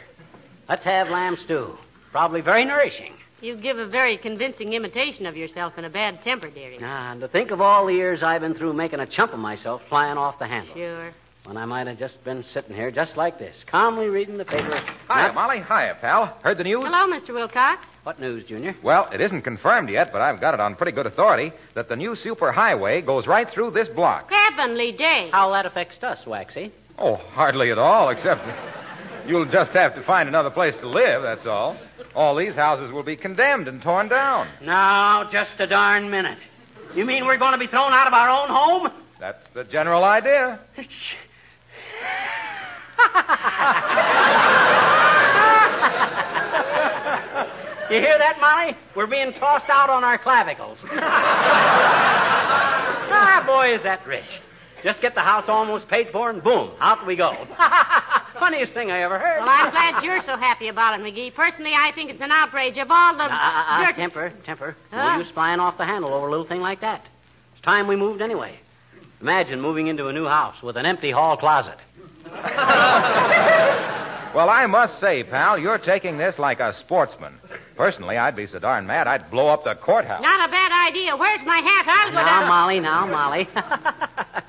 Let's 0.69 0.83
have 0.83 1.09
lamb 1.09 1.37
stew. 1.37 1.77
Probably 2.11 2.41
very 2.41 2.65
nourishing. 2.65 3.15
You 3.41 3.57
give 3.57 3.79
a 3.79 3.87
very 3.87 4.19
convincing 4.19 4.73
imitation 4.73 5.25
of 5.25 5.37
yourself 5.37 5.79
in 5.79 5.85
a 5.85 5.91
bad 5.91 6.21
temper, 6.23 6.51
dearie. 6.51 6.81
Ah, 6.83 7.13
and 7.13 7.21
to 7.21 7.29
think 7.29 7.53
of 7.53 7.61
all 7.61 7.87
the 7.87 7.95
years 7.95 8.25
I've 8.25 8.41
been 8.41 8.55
through 8.55 8.73
making 8.73 8.99
a 8.99 9.07
chump 9.07 9.33
of 9.33 9.39
myself 9.39 9.83
flying 9.89 10.19
off 10.19 10.41
the 10.41 10.49
handle. 10.49 10.75
Sure. 10.75 11.13
When 11.45 11.57
I 11.57 11.65
might 11.65 11.87
have 11.87 11.99
just 11.99 12.23
been 12.25 12.45
sitting 12.45 12.75
here 12.75 12.91
just 12.91 13.17
like 13.17 13.39
this, 13.39 13.65
calmly 13.71 14.09
reading 14.09 14.37
the 14.37 14.45
paper. 14.45 14.69
Hiya, 14.69 14.89
Not- 15.09 15.35
Molly. 15.35 15.59
Hiya, 15.61 15.97
pal. 16.01 16.37
Heard 16.43 16.59
the 16.59 16.65
news? 16.65 16.85
Hello, 16.85 17.07
Mr. 17.11 17.33
Wilcox. 17.33 17.87
What 18.03 18.21
news, 18.21 18.45
Junior? 18.45 18.75
Well, 18.83 19.09
it 19.13 19.21
isn't 19.23 19.43
confirmed 19.43 19.89
yet, 19.89 20.11
but 20.13 20.21
I've 20.21 20.41
got 20.41 20.53
it 20.53 20.61
on 20.61 20.75
pretty 20.77 20.93
good 20.93 21.07
authority 21.07 21.53
that 21.75 21.89
the 21.89 21.97
new 21.97 22.11
superhighway 22.11 23.05
goes 23.07 23.27
right 23.27 23.49
through 23.49 23.71
this 23.71 23.89
block. 23.89 24.31
Heavenly 24.31 24.93
day. 24.93 25.31
How 25.33 25.51
that 25.53 25.65
affects 25.65 26.03
us, 26.03 26.27
Waxy. 26.27 26.71
Oh, 26.99 27.15
hardly 27.17 27.71
at 27.71 27.79
all, 27.79 28.11
except 28.11 28.43
you'll 29.27 29.47
just 29.51 29.73
have 29.73 29.95
to 29.95 30.03
find 30.03 30.29
another 30.29 30.51
place 30.51 30.77
to 30.79 30.89
live, 30.89 31.23
that's 31.23 31.47
all. 31.47 31.79
All 32.15 32.37
these 32.37 32.57
houses 32.57 32.93
will 32.93 33.05
be 33.05 33.17
condemned 33.17 33.69
and 33.69 33.81
torn 33.81 34.09
down. 34.09 34.49
Now, 34.63 35.29
just 35.31 35.53
a 35.61 35.67
darn 35.67 36.11
minute. 36.11 36.39
You 36.95 37.05
mean 37.07 37.25
we're 37.27 37.39
going 37.39 37.53
to 37.53 37.59
be 37.59 37.69
thrown 37.69 37.93
out 37.93 38.07
of 38.07 38.13
our 38.13 38.29
own 38.29 38.49
home? 38.49 38.93
That's 39.21 39.47
the 39.55 39.65
general 39.65 40.05
idea. 40.05 40.61
You 47.91 48.01
hear 48.01 48.19
that, 48.19 48.37
Molly? 48.39 48.77
We're 48.95 49.07
being 49.07 49.33
tossed 49.33 49.71
out 49.71 49.89
on 49.89 50.05
our 50.05 50.19
clavicles. 50.19 50.77
ah, 53.11 53.43
boy, 53.47 53.75
is 53.77 53.83
that 53.85 54.07
rich. 54.07 54.29
Just 54.85 55.01
get 55.01 55.15
the 55.15 55.23
house 55.23 55.47
almost 55.49 55.89
paid 55.89 56.11
for, 56.11 56.29
and 56.29 56.43
boom, 56.43 56.71
out 56.81 57.07
we 57.07 57.17
go. 57.17 57.33
Funniest 58.39 58.75
thing 58.75 58.91
I 58.91 59.01
ever 59.01 59.19
heard. 59.19 59.39
Well, 59.41 59.49
I'm 59.49 59.71
glad 59.71 60.05
you're 60.05 60.21
so 60.21 60.37
happy 60.37 60.69
about 60.69 61.01
it, 61.01 61.03
McGee. 61.03 61.35
Personally, 61.35 61.73
I 61.75 61.91
think 61.95 62.11
it's 62.11 62.21
an 62.21 62.31
outrage 62.31 62.77
of 62.77 62.91
all 62.91 63.17
the 63.17 63.23
Uh, 63.25 63.29
uh, 63.29 63.31
uh, 63.33 63.87
dirt- 63.87 63.97
temper, 63.97 64.33
temper. 64.45 64.77
Huh? 64.91 65.15
No 65.17 65.23
use 65.23 65.31
flying 65.31 65.59
off 65.59 65.79
the 65.79 65.87
handle 65.87 66.13
over 66.13 66.29
a 66.29 66.31
little 66.31 66.47
thing 66.47 66.61
like 66.61 66.83
that. 66.83 67.09
It's 67.55 67.63
time 67.63 67.89
we 67.89 67.97
moved 67.97 68.21
anyway. 68.21 68.61
Imagine 69.21 69.61
moving 69.61 69.87
into 69.89 70.07
a 70.07 70.13
new 70.13 70.27
house 70.27 70.63
with 70.63 70.77
an 70.77 70.87
empty 70.87 71.11
hall 71.11 71.37
closet. 71.37 71.79
Well, 74.35 74.51
I 74.51 74.67
must 74.67 75.01
say, 75.01 75.25
pal, 75.25 75.59
you're 75.59 75.79
taking 75.79 76.19
this 76.19 76.39
like 76.39 76.61
a 76.61 76.75
sportsman. 76.75 77.41
Personally, 77.77 78.19
I'd 78.19 78.37
be 78.37 78.47
so 78.47 78.59
darn 78.59 78.87
mad 78.87 79.07
I'd 79.07 79.31
blow 79.31 79.49
up 79.49 79.65
the 79.65 79.75
courthouse. 79.75 80.21
Not 80.23 80.49
a 80.49 80.53
bad 80.53 80.71
idea. 80.91 81.17
Where's 81.17 81.43
my 81.47 81.59
hat? 81.59 81.87
I'll 81.89 82.11
go 82.11 82.17
Now, 82.17 82.41
down. 82.41 82.49
Molly, 82.49 82.79
now, 82.79 83.07
Molly. 83.07 83.49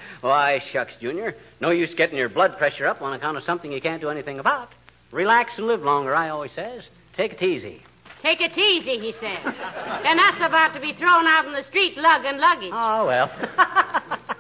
Why, 0.22 0.60
shucks, 0.72 0.96
Junior. 1.00 1.34
No 1.62 1.70
use 1.70 1.94
getting 1.94 2.18
your 2.18 2.28
blood 2.28 2.58
pressure 2.58 2.86
up 2.86 3.02
on 3.02 3.14
account 3.14 3.38
of 3.38 3.44
something 3.44 3.72
you 3.72 3.80
can't 3.82 4.02
do 4.02 4.10
anything 4.10 4.38
about. 4.40 4.70
Relax 5.12 5.58
and 5.58 5.68
live 5.68 5.82
longer, 5.82 6.14
I 6.14 6.28
always 6.30 6.52
says. 6.52 6.90
Take 7.16 7.34
it 7.34 7.42
easy. 7.42 7.82
Take 8.22 8.42
it 8.42 8.58
easy, 8.58 9.00
he 9.00 9.14
says. 9.14 9.56
then 10.04 10.20
us 10.20 10.36
about 10.42 10.74
to 10.74 10.82
be 10.82 10.92
thrown 10.94 11.26
out 11.26 11.46
in 11.46 11.54
the 11.54 11.64
street 11.64 11.96
lugging 11.96 12.38
luggage. 12.38 12.72
Oh, 12.74 13.06
well. 13.08 13.32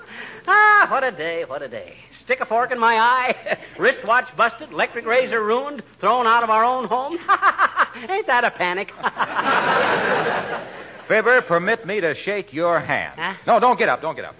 ah, 0.49 0.87
what 0.89 1.03
a 1.03 1.11
day, 1.11 1.45
what 1.45 1.61
a 1.61 1.67
day. 1.67 1.95
Stick 2.23 2.39
a 2.41 2.45
fork 2.45 2.71
in 2.71 2.79
my 2.79 2.95
eye, 2.95 3.57
wristwatch 3.79 4.35
busted, 4.35 4.71
electric 4.71 5.05
razor 5.05 5.43
ruined, 5.43 5.83
thrown 5.99 6.27
out 6.27 6.43
of 6.43 6.49
our 6.49 6.63
own 6.63 6.85
home. 6.85 7.13
Ain't 8.09 8.27
that 8.27 8.43
a 8.43 8.51
panic? 8.51 8.91
Fibber, 11.07 11.41
permit 11.41 11.87
me 11.87 12.01
to 12.01 12.13
shake 12.13 12.53
your 12.53 12.79
hand. 12.79 13.19
Huh? 13.19 13.33
No, 13.47 13.59
don't 13.59 13.79
get 13.79 13.89
up, 13.89 14.01
don't 14.01 14.15
get 14.15 14.25
up. 14.25 14.35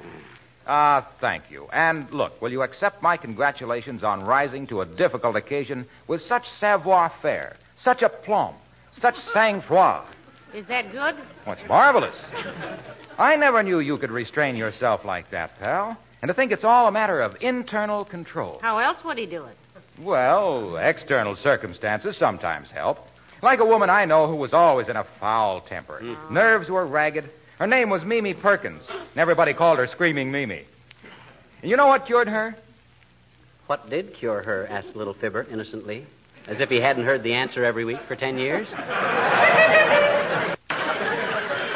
Ah, 0.68 1.10
thank 1.20 1.50
you. 1.50 1.68
And 1.74 2.12
look, 2.12 2.40
will 2.42 2.52
you 2.52 2.62
accept 2.62 3.02
my 3.02 3.18
congratulations 3.18 4.04
on 4.04 4.24
rising 4.24 4.68
to 4.68 4.82
a 4.82 4.86
difficult 4.86 5.36
occasion 5.36 5.88
with 6.08 6.22
such 6.22 6.48
savoir 6.60 7.12
faire, 7.24 7.56
such 7.76 8.04
aplomb, 8.04 8.54
such 8.92 9.16
sang-froid? 9.34 10.06
Is 10.54 10.66
that 10.68 10.92
good? 10.92 11.16
What's 11.46 11.62
marvelous. 11.68 12.26
I 13.18 13.36
never 13.36 13.62
knew 13.62 13.80
you 13.80 13.98
could 13.98 14.12
restrain 14.12 14.56
yourself 14.56 15.06
like 15.06 15.30
that, 15.32 15.58
pal. 15.60 15.98
And 16.22 16.30
to 16.30 16.34
think 16.34 16.52
it's 16.52 16.64
all 16.64 16.88
a 16.88 16.92
matter 16.92 17.22
of 17.22 17.38
internal 17.42 18.04
control. 18.04 18.60
How 18.62 18.78
else 18.80 19.04
would 19.04 19.18
he 19.18 19.26
do 19.26 19.46
it? 19.46 19.56
Well, 20.02 20.78
external 20.78 21.36
circumstances 21.36 22.18
sometimes 22.18 22.72
help. 22.72 23.00
Like 23.42 23.60
a 23.60 23.66
woman 23.66 23.90
I 23.90 24.06
know 24.06 24.28
who 24.28 24.36
was 24.36 24.54
always 24.54 24.90
in 24.90 24.98
a 24.98 25.06
foul 25.20 25.62
temper. 25.62 26.00
Hmm. 26.00 26.34
Nerves 26.34 26.70
were 26.70 26.86
ragged. 26.86 27.30
Her 27.58 27.68
name 27.68 27.90
was 27.90 28.04
Mimi 28.04 28.34
Perkins, 28.34 28.84
and 28.90 29.18
everybody 29.18 29.54
called 29.54 29.80
her 29.80 29.88
Screaming 29.88 30.32
Mimi. 30.32 30.66
And 31.62 31.70
you 31.70 31.78
know 31.78 31.88
what 31.88 32.06
cured 32.06 32.28
her? 32.28 32.56
what 33.68 33.88
did 33.88 34.16
cure 34.16 34.42
her? 34.42 34.66
asked 34.68 34.96
little 34.96 35.14
Fibber 35.14 35.44
innocently, 35.44 36.06
as 36.48 36.60
if 36.60 36.70
he 36.70 36.82
hadn't 36.82 37.06
heard 37.06 37.22
the 37.22 37.34
answer 37.34 37.64
every 37.64 37.86
week 37.86 38.00
for 38.08 38.16
ten 38.16 38.38
years. 38.40 38.68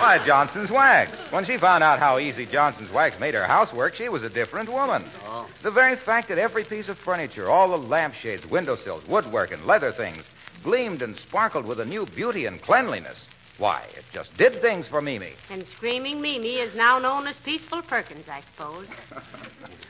Why, 0.04 0.20
Johnson's 0.26 0.70
wax. 0.70 1.18
When 1.32 1.46
she 1.46 1.58
found 1.58 1.82
out 1.82 1.98
how 1.98 2.20
easy 2.20 2.46
Johnson's 2.46 2.92
wax 2.92 3.18
made 3.22 3.36
her 3.36 3.48
housework, 3.48 3.94
she 3.94 4.10
was 4.10 4.22
a 4.22 4.30
different 4.30 4.70
woman. 4.70 5.10
Oh. 5.24 5.50
The 5.64 5.72
very 5.72 5.96
fact 5.96 6.28
that 6.28 6.38
every 6.38 6.66
piece 6.66 6.90
of 6.90 6.98
furniture, 6.98 7.50
all 7.50 7.70
the 7.70 7.78
lampshades, 7.78 8.46
windowsills, 8.46 9.08
woodwork, 9.08 9.54
and 9.54 9.66
leather 9.66 9.94
things 9.94 10.26
gleamed 10.62 11.04
and 11.04 11.16
sparkled 11.16 11.66
with 11.66 11.80
a 11.80 11.86
new 11.86 12.06
beauty 12.06 12.48
and 12.48 12.62
cleanliness. 12.62 13.30
Why, 13.58 13.86
it 13.96 14.04
just 14.12 14.36
did 14.38 14.62
things 14.62 14.90
for 14.90 15.00
Mimi. 15.00 15.36
And 15.50 15.66
Screaming 15.66 16.22
Mimi 16.22 16.56
is 16.56 16.76
now 16.76 17.00
known 17.00 17.26
as 17.26 17.38
Peaceful 17.38 17.82
Perkins, 17.82 18.28
I 18.28 18.42
suppose. 18.42 18.88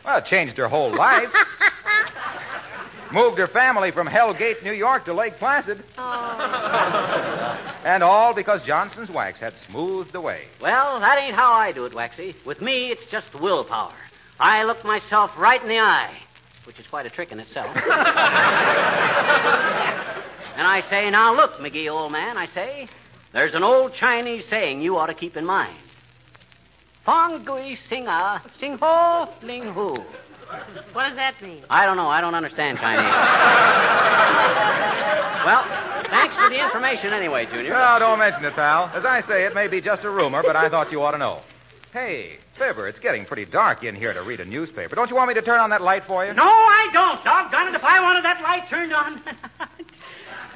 Well, 0.06 0.18
it 0.18 0.26
changed 0.26 0.58
her 0.58 0.68
whole 0.68 0.94
life. 0.94 1.30
Moved 3.14 3.38
her 3.38 3.48
family 3.48 3.90
from 3.92 4.06
Hellgate, 4.06 4.62
New 4.62 4.74
York 4.74 5.06
to 5.06 5.14
Lake 5.14 5.36
Placid. 5.40 5.82
Oh. 5.98 7.13
And 7.84 8.02
all 8.02 8.34
because 8.34 8.64
Johnson's 8.64 9.10
wax 9.10 9.42
had 9.42 9.54
smoothed 9.68 10.14
the 10.14 10.22
way. 10.22 10.46
Well, 10.62 11.02
that 11.02 11.20
ain't 11.20 11.36
how 11.36 11.52
I 11.52 11.74
do 11.74 11.86
it, 11.86 11.94
Waxy. 11.94 12.34
With 12.46 12.62
me, 12.62 12.92
it's 12.92 13.06
just 13.08 13.34
willpower. 13.40 13.94
I 14.40 14.64
look 14.64 14.86
myself 14.86 15.32
right 15.38 15.62
in 15.62 15.68
the 15.68 15.80
eye, 15.80 16.18
which 16.66 16.80
is 16.80 16.88
quite 16.88 17.06
a 17.06 17.10
trick 17.10 17.34
in 17.34 17.42
itself. 17.42 17.68
and 17.76 17.84
I 20.66 20.82
say, 20.90 21.10
now 21.10 21.36
look, 21.36 21.60
McGee, 21.60 21.92
old 21.92 22.14
man, 22.14 22.38
I 22.38 22.46
say, 22.48 22.88
there's 23.34 23.54
an 23.54 23.64
old 23.64 23.94
Chinese 23.94 24.46
saying 24.46 24.82
you 24.82 24.96
ought 24.98 25.08
to 25.08 25.14
keep 25.14 25.36
in 25.36 25.46
mind. 25.46 25.78
Fong 27.06 27.44
gui 27.44 27.76
sing 27.76 28.08
a, 28.08 28.42
sing 28.60 28.78
ho, 28.82 29.28
ling 29.42 29.74
hu. 29.74 29.98
What 30.94 31.10
does 31.10 31.18
that 31.18 31.42
mean? 31.42 31.66
I 31.70 31.86
don't 31.86 31.98
know. 31.98 32.08
I 32.08 32.22
don't 32.22 32.36
understand 32.36 32.78
Chinese. 32.78 33.04
well, 35.46 35.93
thanks 36.14 36.36
for 36.36 36.50
the 36.50 36.64
information 36.64 37.14
anyway, 37.14 37.46
Junior. 37.46 37.74
No, 37.74 37.98
don't 38.00 38.20
mention 38.20 38.46
it, 38.46 38.54
pal. 38.54 38.92
As 38.94 39.06
I 39.06 39.22
say, 39.22 39.46
it 39.46 39.54
may 39.54 39.68
be 39.68 39.82
just 39.82 40.04
a 40.04 40.10
rumor, 40.10 40.44
but 40.44 40.56
I 40.56 40.70
thought 40.70 40.92
you 40.92 41.02
ought 41.02 41.12
to 41.12 41.18
know. 41.18 41.42
Hey, 41.92 42.38
Fibber, 42.58 42.88
it's 42.88 43.00
getting 43.00 43.26
pretty 43.26 43.46
dark 43.46 43.84
in 43.84 43.96
here 43.96 44.14
to 44.14 44.24
read 44.24 44.40
a 44.40 44.46
newspaper. 44.46 44.96
Don't 44.96 45.10
you 45.10 45.16
want 45.16 45.28
me 45.28 45.36
to 45.36 45.42
turn 45.42 45.60
on 45.60 45.70
that 45.70 45.82
light 45.82 46.04
for 46.08 46.26
you? 46.26 46.34
No, 46.34 46.44
I 46.44 46.90
don't. 46.92 47.24
Doggone 47.24 47.68
it, 47.68 47.76
if 47.76 47.84
I 47.84 48.02
wanted 48.02 48.24
that 48.24 48.42
light 48.42 48.68
turned 48.70 48.94
on. 48.94 49.22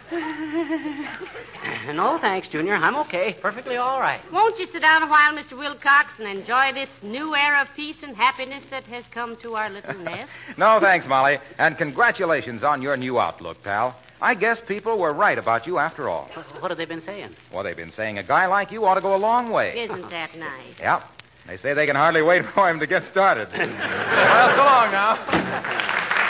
no, 1.95 2.17
thanks, 2.19 2.47
Junior. 2.47 2.73
I'm 2.73 2.95
okay. 2.95 3.35
Perfectly 3.41 3.75
all 3.75 3.99
right. 3.99 4.21
Won't 4.31 4.57
you 4.57 4.65
sit 4.65 4.81
down 4.81 5.03
a 5.03 5.07
while, 5.07 5.33
Mr. 5.33 5.57
Wilcox, 5.57 6.13
and 6.19 6.27
enjoy 6.27 6.71
this 6.73 6.89
new 7.03 7.35
era 7.35 7.61
of 7.61 7.75
peace 7.75 8.01
and 8.03 8.15
happiness 8.15 8.63
that 8.71 8.85
has 8.85 9.05
come 9.09 9.37
to 9.41 9.55
our 9.55 9.69
little 9.69 9.99
nest? 9.99 10.31
no, 10.57 10.79
thanks, 10.79 11.05
Molly. 11.07 11.37
And 11.59 11.77
congratulations 11.77 12.63
on 12.63 12.81
your 12.81 12.95
new 12.95 13.19
outlook, 13.19 13.61
pal. 13.63 13.95
I 14.21 14.33
guess 14.35 14.59
people 14.67 14.97
were 14.99 15.13
right 15.13 15.37
about 15.37 15.67
you 15.67 15.77
after 15.77 16.09
all. 16.09 16.29
What 16.59 16.71
have 16.71 16.77
they 16.77 16.85
been 16.85 17.01
saying? 17.01 17.31
Well, 17.53 17.63
they've 17.63 17.75
been 17.77 17.91
saying 17.91 18.17
a 18.17 18.23
guy 18.23 18.47
like 18.47 18.71
you 18.71 18.83
ought 18.85 18.95
to 18.95 19.01
go 19.01 19.15
a 19.15 19.17
long 19.17 19.51
way. 19.51 19.77
Isn't 19.83 20.01
that 20.09 20.35
nice? 20.35 20.79
Yep. 20.79 21.01
They 21.45 21.57
say 21.57 21.73
they 21.73 21.85
can 21.85 21.95
hardly 21.95 22.21
wait 22.23 22.43
for 22.53 22.69
him 22.69 22.79
to 22.79 22.87
get 22.87 23.03
started. 23.03 23.47
well, 23.53 24.55
so 24.55 24.63
long 24.63 24.91
now. 24.91 26.27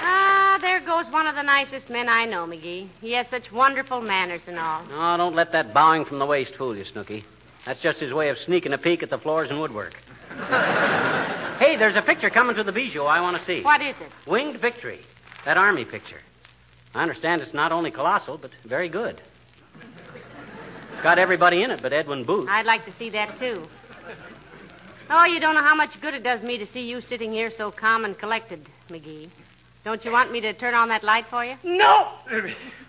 Ah, 0.00 0.58
there 0.60 0.80
goes 0.80 1.10
one 1.12 1.26
of 1.26 1.34
the 1.34 1.42
nicest 1.42 1.90
men 1.90 2.08
I 2.08 2.24
know, 2.24 2.46
McGee. 2.46 2.88
He 3.00 3.12
has 3.12 3.26
such 3.28 3.50
wonderful 3.52 4.00
manners 4.00 4.42
and 4.46 4.58
all. 4.58 4.84
No, 4.86 5.16
don't 5.16 5.34
let 5.34 5.52
that 5.52 5.74
bowing 5.74 6.04
from 6.04 6.18
the 6.18 6.26
waist 6.26 6.54
fool 6.56 6.76
you, 6.76 6.84
Snooky. 6.84 7.24
That's 7.66 7.80
just 7.80 8.00
his 8.00 8.12
way 8.12 8.28
of 8.30 8.38
sneaking 8.38 8.72
a 8.72 8.78
peek 8.78 9.02
at 9.02 9.10
the 9.10 9.18
floors 9.18 9.50
and 9.50 9.60
woodwork. 9.60 9.94
Hey, 11.58 11.76
there's 11.76 11.96
a 11.96 12.02
picture 12.02 12.30
coming 12.30 12.56
to 12.56 12.64
the 12.64 12.72
Bijou 12.72 13.02
I 13.02 13.20
want 13.20 13.36
to 13.36 13.44
see. 13.44 13.62
What 13.62 13.80
is 13.80 13.94
it? 14.00 14.10
Winged 14.26 14.60
Victory. 14.60 15.00
That 15.44 15.56
army 15.56 15.84
picture. 15.84 16.20
I 16.94 17.02
understand 17.02 17.42
it's 17.42 17.54
not 17.54 17.72
only 17.72 17.90
colossal, 17.90 18.38
but 18.38 18.50
very 18.66 18.88
good. 18.88 19.20
It's 20.92 21.02
got 21.02 21.18
everybody 21.18 21.62
in 21.62 21.70
it 21.70 21.80
but 21.82 21.92
Edwin 21.92 22.24
Booth. 22.24 22.48
I'd 22.48 22.66
like 22.66 22.84
to 22.86 22.92
see 22.92 23.10
that, 23.10 23.38
too. 23.38 23.64
Oh, 25.10 25.24
you 25.24 25.40
don't 25.40 25.54
know 25.54 25.62
how 25.62 25.74
much 25.74 26.00
good 26.00 26.12
it 26.14 26.22
does 26.22 26.42
me 26.42 26.58
to 26.58 26.66
see 26.66 26.80
you 26.80 27.00
sitting 27.00 27.32
here 27.32 27.50
so 27.50 27.70
calm 27.70 28.04
and 28.04 28.18
collected, 28.18 28.68
McGee. 28.90 29.30
Don't 29.84 30.04
you 30.04 30.12
want 30.12 30.30
me 30.32 30.40
to 30.42 30.52
turn 30.52 30.74
on 30.74 30.88
that 30.88 31.02
light 31.02 31.24
for 31.30 31.44
you? 31.44 31.54
No! 31.64 32.12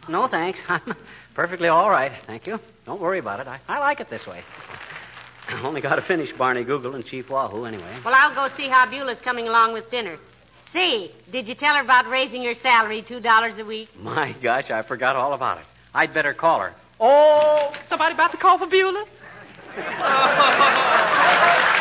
No, 0.10 0.28
thanks. 0.28 0.60
I'm 0.68 0.96
perfectly 1.34 1.68
all 1.70 1.90
right. 1.90 2.12
Thank 2.26 2.48
you. 2.48 2.58
Don't 2.86 3.00
worry 3.00 3.20
about 3.20 3.40
it. 3.40 3.48
I, 3.48 3.60
I 3.68 3.80
like 3.80 4.00
it 4.00 4.10
this 4.10 4.26
way. 4.28 4.42
I've 5.50 5.66
only 5.66 5.82
got 5.82 5.96
to 5.96 6.02
finish 6.02 6.32
Barney 6.38 6.64
Google 6.64 6.96
and 6.96 7.04
Chief 7.04 7.30
Wahoo 7.30 7.66
anyway. 7.66 8.00
Well, 8.06 8.14
I'll 8.14 8.36
go 8.36 8.54
see 8.56 8.70
how 8.70 8.86
Beulah's 8.86 9.22
coming 9.22 9.48
along 9.48 9.74
with 9.74 9.90
dinner. 9.90 10.18
Say, 10.72 11.12
did 11.32 11.48
you 11.48 11.56
tell 11.56 11.74
her 11.76 11.82
about 11.82 12.08
raising 12.08 12.44
your 12.44 12.54
salary 12.54 13.02
$2 13.02 13.60
a 13.60 13.66
week? 13.66 13.90
My 13.98 14.36
gosh, 14.44 14.70
I 14.70 14.84
forgot 14.84 15.16
all 15.16 15.34
about 15.34 15.58
it. 15.58 15.66
I'd 15.94 16.14
better 16.14 16.34
call 16.34 16.60
her. 16.60 16.74
Oh, 17.00 17.74
Somebody 17.88 18.14
about 18.14 18.32
to 18.32 18.38
call 18.38 18.60
for 18.60 18.68
Beulah? 18.68 19.06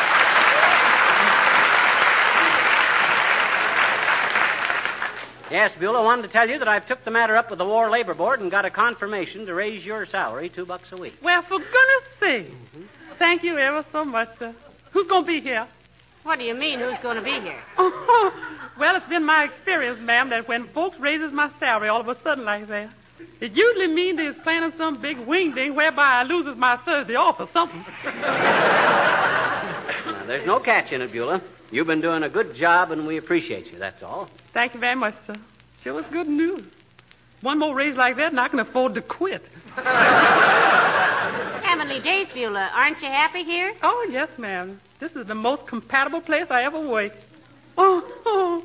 yes, 5.51 5.71
Beulah, 5.79 5.99
I 5.99 6.03
wanted 6.03 6.23
to 6.23 6.27
tell 6.29 6.49
you 6.49 6.59
that 6.59 6.67
I've 6.67 6.87
took 6.87 7.03
the 7.03 7.11
matter 7.11 7.35
up 7.35 7.49
with 7.49 7.59
the 7.59 7.65
War 7.65 7.89
Labor 7.89 8.13
Board 8.13 8.39
and 8.39 8.51
got 8.51 8.65
a 8.65 8.71
confirmation 8.71 9.45
to 9.45 9.53
raise 9.53 9.85
your 9.85 10.05
salary 10.05 10.49
two 10.49 10.65
bucks 10.65 10.91
a 10.91 10.97
week. 10.97 11.13
Well, 11.21 11.41
for 11.43 11.57
goodness 11.57 12.03
sake. 12.19 12.53
Thank 13.17 13.43
you 13.43 13.57
ever 13.57 13.85
so 13.91 14.05
much, 14.05 14.29
sir. 14.37 14.55
Who's 14.91 15.07
going 15.07 15.25
to 15.25 15.27
be 15.27 15.41
here? 15.41 15.67
What 16.23 16.39
do 16.39 16.45
you 16.45 16.53
mean, 16.53 16.79
who's 16.79 16.99
going 16.99 17.17
to 17.17 17.23
be 17.23 17.39
here? 17.39 17.59
well, 17.77 18.95
it's 18.95 19.07
been 19.07 19.25
my 19.25 19.45
experience, 19.45 19.99
ma'am, 20.01 20.29
that 20.29 20.47
when 20.47 20.67
folks 20.67 20.99
raises 20.99 21.31
my 21.31 21.49
salary 21.59 21.87
all 21.87 22.01
of 22.01 22.07
a 22.07 22.21
sudden 22.21 22.45
like 22.45 22.67
that, 22.67 22.91
it 23.41 23.53
usually 23.53 23.87
means 23.87 24.17
they's 24.17 24.37
planning 24.43 24.71
some 24.77 25.01
big 25.01 25.17
wing 25.19 25.53
ding 25.53 25.75
whereby 25.75 26.19
I 26.19 26.23
loses 26.23 26.57
my 26.57 26.77
Thursday 26.77 27.15
off 27.15 27.39
or 27.39 27.47
something. 27.47 27.85
Now, 30.29 30.35
there's 30.35 30.45
no 30.45 30.59
catch 30.59 30.91
in 30.91 31.01
it, 31.01 31.11
Beulah. 31.11 31.41
You've 31.71 31.87
been 31.87 32.01
doing 32.01 32.21
a 32.21 32.29
good 32.29 32.53
job, 32.53 32.91
and 32.91 33.07
we 33.07 33.17
appreciate 33.17 33.65
you, 33.73 33.79
that's 33.79 34.03
all. 34.03 34.29
Thank 34.53 34.75
you 34.75 34.79
very 34.79 34.93
much, 34.93 35.15
sir. 35.25 35.33
Sure 35.81 35.99
is 35.99 36.05
good 36.11 36.27
news. 36.27 36.67
One 37.41 37.57
more 37.57 37.73
raise 37.73 37.95
like 37.95 38.15
that, 38.17 38.29
and 38.29 38.39
I 38.39 38.47
can 38.47 38.59
afford 38.59 38.93
to 38.93 39.01
quit. 39.01 39.41
Heavenly 41.65 41.99
days, 42.01 42.27
Beulah. 42.31 42.69
Aren't 42.75 43.01
you 43.01 43.07
happy 43.07 43.41
here? 43.43 43.73
Oh, 43.81 44.07
yes, 44.11 44.29
ma'am. 44.37 44.79
This 44.99 45.13
is 45.13 45.25
the 45.25 45.33
most 45.33 45.65
compatible 45.65 46.21
place 46.21 46.45
I 46.51 46.61
ever 46.61 46.79
worked. 46.87 47.17
Oh, 47.75 48.03
oh, 48.27 48.63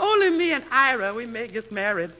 only 0.00 0.30
me 0.30 0.52
and 0.52 0.64
Ira, 0.70 1.12
we 1.12 1.26
may 1.26 1.48
get 1.48 1.70
married. 1.70 2.14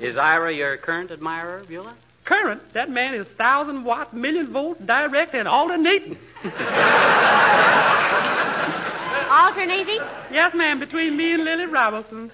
Is 0.00 0.16
Ira 0.16 0.52
your 0.52 0.76
current 0.76 1.12
admirer, 1.12 1.62
Beulah? 1.68 1.94
Current, 2.26 2.60
that 2.74 2.90
man 2.90 3.14
is 3.14 3.26
thousand 3.38 3.84
watt, 3.84 4.12
million 4.12 4.52
volt, 4.52 4.84
direct, 4.84 5.34
and 5.34 5.46
alternating. 5.46 6.18
Alternating? 9.28 10.00
Yes, 10.30 10.54
ma'am, 10.54 10.78
between 10.80 11.16
me 11.16 11.34
and 11.34 11.44
Lily 11.44 11.66
Robertson. 11.66 12.30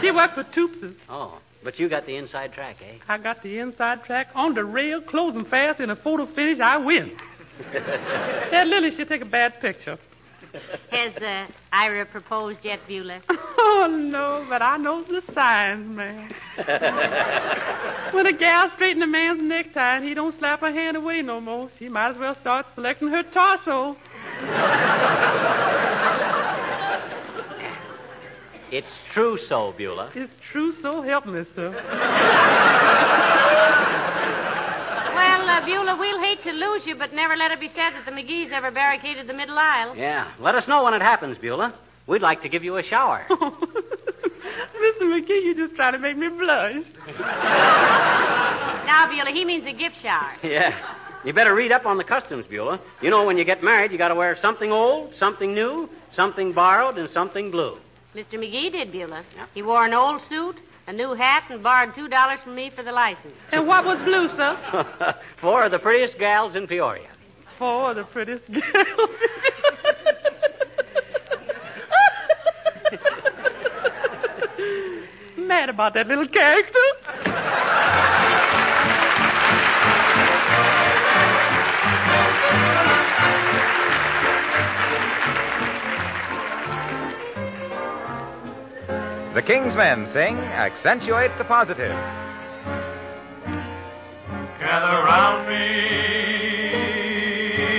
She 0.00 0.10
worked 0.10 0.34
for 0.34 0.44
Toopses. 0.44 0.94
Oh, 1.08 1.38
but 1.62 1.78
you 1.78 1.88
got 1.88 2.06
the 2.06 2.16
inside 2.16 2.52
track, 2.52 2.76
eh? 2.82 2.98
I 3.08 3.18
got 3.18 3.42
the 3.42 3.58
inside 3.58 4.02
track 4.04 4.28
on 4.34 4.54
the 4.54 4.64
rail, 4.64 5.00
closing 5.02 5.44
fast, 5.44 5.80
in 5.80 5.90
a 5.90 5.96
photo 5.96 6.26
finish, 6.26 6.60
I 6.60 6.76
win. 6.78 7.16
that 7.72 8.66
Lily 8.66 8.90
should 8.92 9.08
take 9.08 9.22
a 9.22 9.26
bad 9.26 9.60
picture. 9.60 9.98
Has 10.90 11.16
uh, 11.16 11.46
Ira 11.72 12.06
proposed 12.06 12.64
yet, 12.64 12.80
Beulah? 12.86 13.20
Oh, 13.28 13.88
no, 13.90 14.46
but 14.48 14.62
I 14.62 14.76
know 14.76 15.02
the 15.02 15.20
signs, 15.32 15.88
man. 15.88 16.34
when 18.14 18.26
a 18.26 18.32
gal 18.36 18.70
straighten 18.70 19.02
a 19.02 19.06
man's 19.06 19.42
necktie 19.42 19.96
and 19.96 20.04
he 20.04 20.14
don't 20.14 20.36
slap 20.38 20.60
her 20.60 20.72
hand 20.72 20.96
away 20.96 21.22
no 21.22 21.40
more, 21.40 21.68
she 21.78 21.88
might 21.88 22.10
as 22.10 22.18
well 22.18 22.34
start 22.34 22.66
selecting 22.74 23.08
her 23.08 23.22
torso. 23.22 23.96
It's 28.70 28.98
true 29.12 29.36
so, 29.36 29.74
Beulah. 29.76 30.12
It's 30.14 30.36
true, 30.50 30.72
so 30.82 31.02
help 31.02 31.26
me, 31.26 31.44
sir. 31.54 31.72
Well, 35.16 35.48
uh, 35.48 35.64
Beulah, 35.64 35.96
we'll 35.98 36.20
hate 36.20 36.42
to 36.42 36.52
lose 36.52 36.86
you, 36.86 36.94
but 36.94 37.14
never 37.14 37.36
let 37.36 37.50
it 37.50 37.58
be 37.58 37.68
said 37.68 37.92
that 37.94 38.04
the 38.04 38.10
McGee's 38.10 38.52
ever 38.52 38.70
barricaded 38.70 39.26
the 39.26 39.32
middle 39.32 39.56
aisle. 39.58 39.96
Yeah. 39.96 40.30
Let 40.38 40.54
us 40.54 40.68
know 40.68 40.84
when 40.84 40.92
it 40.92 41.00
happens, 41.00 41.38
Beulah. 41.38 41.74
We'd 42.06 42.20
like 42.20 42.42
to 42.42 42.50
give 42.50 42.62
you 42.62 42.76
a 42.76 42.82
shower. 42.82 43.24
Mr. 43.30 45.02
McGee, 45.02 45.42
you're 45.42 45.54
just 45.54 45.74
trying 45.74 45.94
to 45.94 45.98
make 45.98 46.18
me 46.18 46.28
blush. 46.28 46.84
Now, 48.86 49.08
Beulah, 49.10 49.30
he 49.32 49.46
means 49.46 49.64
a 49.66 49.72
gift 49.72 49.96
shower. 50.02 50.32
yeah. 50.42 50.96
You 51.24 51.32
better 51.32 51.54
read 51.54 51.72
up 51.72 51.86
on 51.86 51.96
the 51.96 52.04
customs, 52.04 52.44
Beulah. 52.44 52.78
You 53.00 53.08
know, 53.08 53.24
when 53.24 53.38
you 53.38 53.44
get 53.46 53.62
married, 53.62 53.92
you 53.92 53.98
got 53.98 54.08
to 54.08 54.14
wear 54.14 54.36
something 54.36 54.70
old, 54.70 55.14
something 55.14 55.54
new, 55.54 55.88
something 56.12 56.52
borrowed, 56.52 56.98
and 56.98 57.08
something 57.08 57.50
blue. 57.50 57.78
Mr. 58.14 58.34
McGee 58.34 58.70
did, 58.70 58.92
Beulah. 58.92 59.24
Yeah. 59.34 59.46
He 59.54 59.62
wore 59.62 59.86
an 59.86 59.94
old 59.94 60.20
suit, 60.20 60.56
a 60.86 60.92
new 60.92 61.14
hat, 61.14 61.44
and 61.50 61.62
borrowed 61.62 61.94
two 61.94 62.08
dollars 62.08 62.40
from 62.42 62.54
me 62.54 62.70
for 62.74 62.82
the 62.82 62.92
license. 62.92 63.34
And 63.52 63.66
what 63.66 63.84
was 63.84 63.98
blue, 64.04 64.28
sir? 64.28 65.16
Four 65.40 65.64
of 65.64 65.72
the 65.72 65.78
prettiest 65.78 66.18
gals 66.18 66.54
in 66.56 66.66
Peoria. 66.66 67.08
Four 67.58 67.90
of 67.90 67.96
the 67.96 68.04
prettiest 68.04 68.44
girls. 68.52 69.10
Mad 75.36 75.68
about 75.68 75.94
that 75.94 76.06
little 76.06 76.28
character. 76.28 76.78
The 89.36 89.42
King's 89.42 89.76
Men 89.76 90.06
sing 90.06 90.38
Accentuate 90.38 91.36
the 91.36 91.44
Positive. 91.44 91.92
Gather 94.58 95.04
round 95.04 95.46
me, 95.46 95.74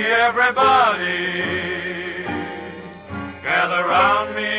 everybody. 0.06 1.26
Gather 3.42 3.88
round 3.88 4.36
me 4.36 4.52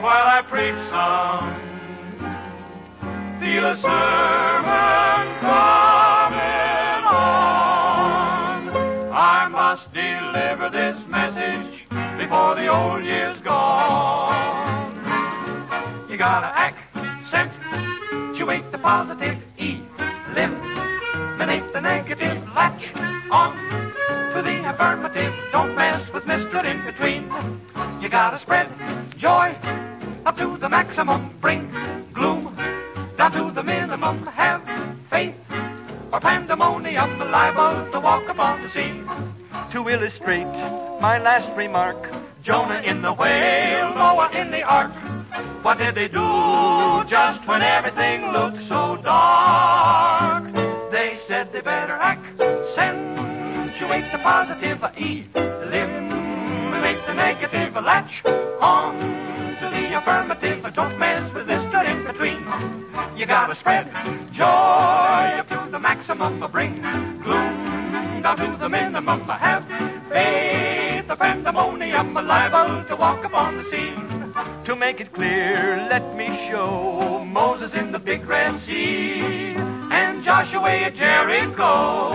while 0.00 0.24
I 0.24 0.42
preach 0.48 0.78
some. 0.86 1.50
Feel 3.40 3.66
a 3.66 3.74
sermon 3.82 5.34
coming 5.40 7.06
on. 7.10 8.70
I 9.12 9.48
must 9.50 9.92
deliver 9.92 10.70
this 10.70 10.96
message 11.08 11.88
before 12.20 12.54
the 12.54 12.68
old 12.68 13.04
year's 13.04 13.40
gone. 13.40 14.25
You 16.26 16.32
gotta 16.32 16.74
accentuate 17.30 18.72
the 18.72 18.78
positive. 18.78 19.38
E. 19.58 19.80
Eliminate 20.32 21.72
the 21.72 21.80
negative. 21.80 22.42
Latch 22.52 22.90
on 23.30 23.54
to 24.34 24.42
the 24.42 24.68
affirmative. 24.68 25.32
Don't 25.52 25.76
mess 25.76 26.02
with 26.12 26.24
Mr. 26.24 26.64
In 26.64 26.84
Between. 26.84 27.30
You 28.02 28.10
gotta 28.10 28.40
spread 28.40 28.66
joy 29.16 29.54
up 30.26 30.36
to 30.38 30.58
the 30.58 30.68
maximum. 30.68 31.32
Bring 31.40 31.70
gloom 32.12 32.56
down 33.16 33.30
to 33.30 33.52
the 33.54 33.62
minimum. 33.62 34.26
Have 34.26 34.62
faith 35.08 35.36
or 36.12 36.18
pandemonium 36.18 37.20
liable 37.20 37.88
to 37.92 38.00
walk 38.00 38.28
upon 38.28 38.64
the 38.64 38.68
scene. 38.70 39.06
To 39.70 39.88
illustrate 39.88 40.42
my 41.00 41.20
last 41.22 41.56
remark, 41.56 42.02
Jonah 42.42 42.82
in 42.82 43.00
the 43.00 43.14
whale, 43.14 43.94
Noah 43.94 44.30
in 44.34 44.50
the 44.50 44.62
ark. 44.62 45.05
What 45.66 45.78
did 45.78 45.96
they 45.96 46.06
do 46.06 46.22
just 47.10 47.42
when 47.48 47.60
everything 47.60 48.30
looked 48.30 48.62
so 48.68 49.02
dark? 49.02 50.44
They 50.92 51.16
said 51.26 51.52
they 51.52 51.60
better 51.60 51.94
accentuate 51.94 54.12
the 54.12 54.18
positive, 54.22 54.78
eliminate 54.94 55.26
the 57.08 57.14
negative, 57.14 57.74
latch 57.82 58.22
on 58.60 58.94
to 59.58 59.68
the 59.74 59.98
affirmative. 59.98 60.64
Don't 60.72 60.96
mess 61.00 61.34
with 61.34 61.48
this 61.48 61.64
stuff 61.64 61.84
in 61.84 62.04
between. 62.06 62.46
You 63.18 63.26
gotta 63.26 63.56
spread 63.56 63.90
joy 64.32 64.44
up 64.44 65.48
to 65.48 65.68
the 65.72 65.80
maximum, 65.80 66.48
bring 66.52 66.76
gloom 67.24 68.22
down 68.22 68.36
to 68.36 68.56
the 68.60 68.68
minimum. 68.68 69.22
Have 69.22 69.66
faith, 70.10 71.08
the 71.08 71.16
pandemonium, 71.16 72.14
liable 72.14 72.84
to 72.86 72.94
walk 72.94 73.24
upon 73.24 73.56
the 73.56 73.64
scene. 73.64 74.15
Make 74.78 75.00
it 75.00 75.12
clear, 75.12 75.86
let 75.90 76.14
me 76.16 76.28
show 76.50 77.24
Moses 77.24 77.72
in 77.74 77.92
the 77.92 77.98
big 77.98 78.28
Red 78.28 78.60
Sea 78.60 79.54
and 79.56 80.22
Joshua 80.22 80.70
at 80.70 80.94
Jericho. 80.94 82.10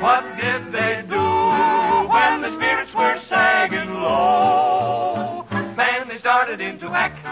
What 0.00 0.22
did 0.36 0.72
they 0.72 1.02
do 1.08 1.16
when 1.16 2.42
the 2.42 2.54
spirits 2.54 2.94
were 2.94 3.16
sagging 3.28 3.94
low? 3.94 5.46
Man, 5.50 6.08
they 6.08 6.18
started 6.18 6.60
into 6.60 6.86
accentuate 6.86 7.24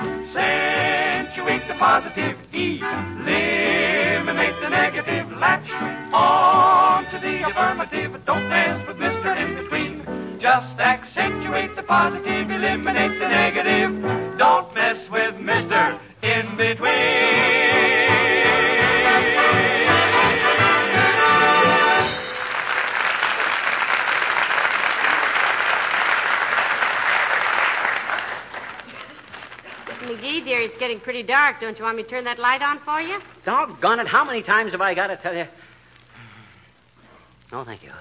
the 1.69 1.75
positive, 1.79 2.37
E, 2.53 2.81
eliminate 2.81 4.59
the 4.61 4.71
negative, 4.71 5.31
latch 5.39 5.71
on 6.13 7.05
to 7.13 7.19
the 7.21 7.47
affirmative. 7.49 8.25
Don't 8.25 8.49
mess 8.49 8.81
with 8.89 8.97
Mr. 8.97 9.37
In 9.37 9.55
Between. 9.63 9.94
Just 10.45 10.79
accentuate 10.79 11.75
the 11.75 11.83
positive, 11.85 12.51
eliminate 12.51 13.19
the 13.19 13.29
negative. 13.29 14.37
Don't 14.37 14.75
mess 14.75 14.99
with 15.11 15.37
Mr. 15.37 15.99
In 16.23 16.55
Between. 16.59 16.85
McGee, 30.05 30.45
dear, 30.45 30.61
it's 30.61 30.77
getting 30.77 31.01
pretty 31.01 31.23
dark. 31.23 31.59
Don't 31.63 31.79
you 31.79 31.85
want 31.85 31.97
me 31.97 32.03
to 32.03 32.09
turn 32.11 32.25
that 32.25 32.39
light 32.39 32.61
on 32.61 32.81
for 32.81 33.01
you? 33.01 33.19
Doggone 33.47 34.01
it, 34.01 34.07
how 34.07 34.27
many 34.27 34.43
times 34.43 34.73
have 34.73 34.83
I 34.83 34.93
got 34.93 35.07
to 35.07 35.17
tell 35.17 35.35
you? 35.35 35.47
No, 37.51 37.65
thank 37.65 37.83
you. 37.83 37.93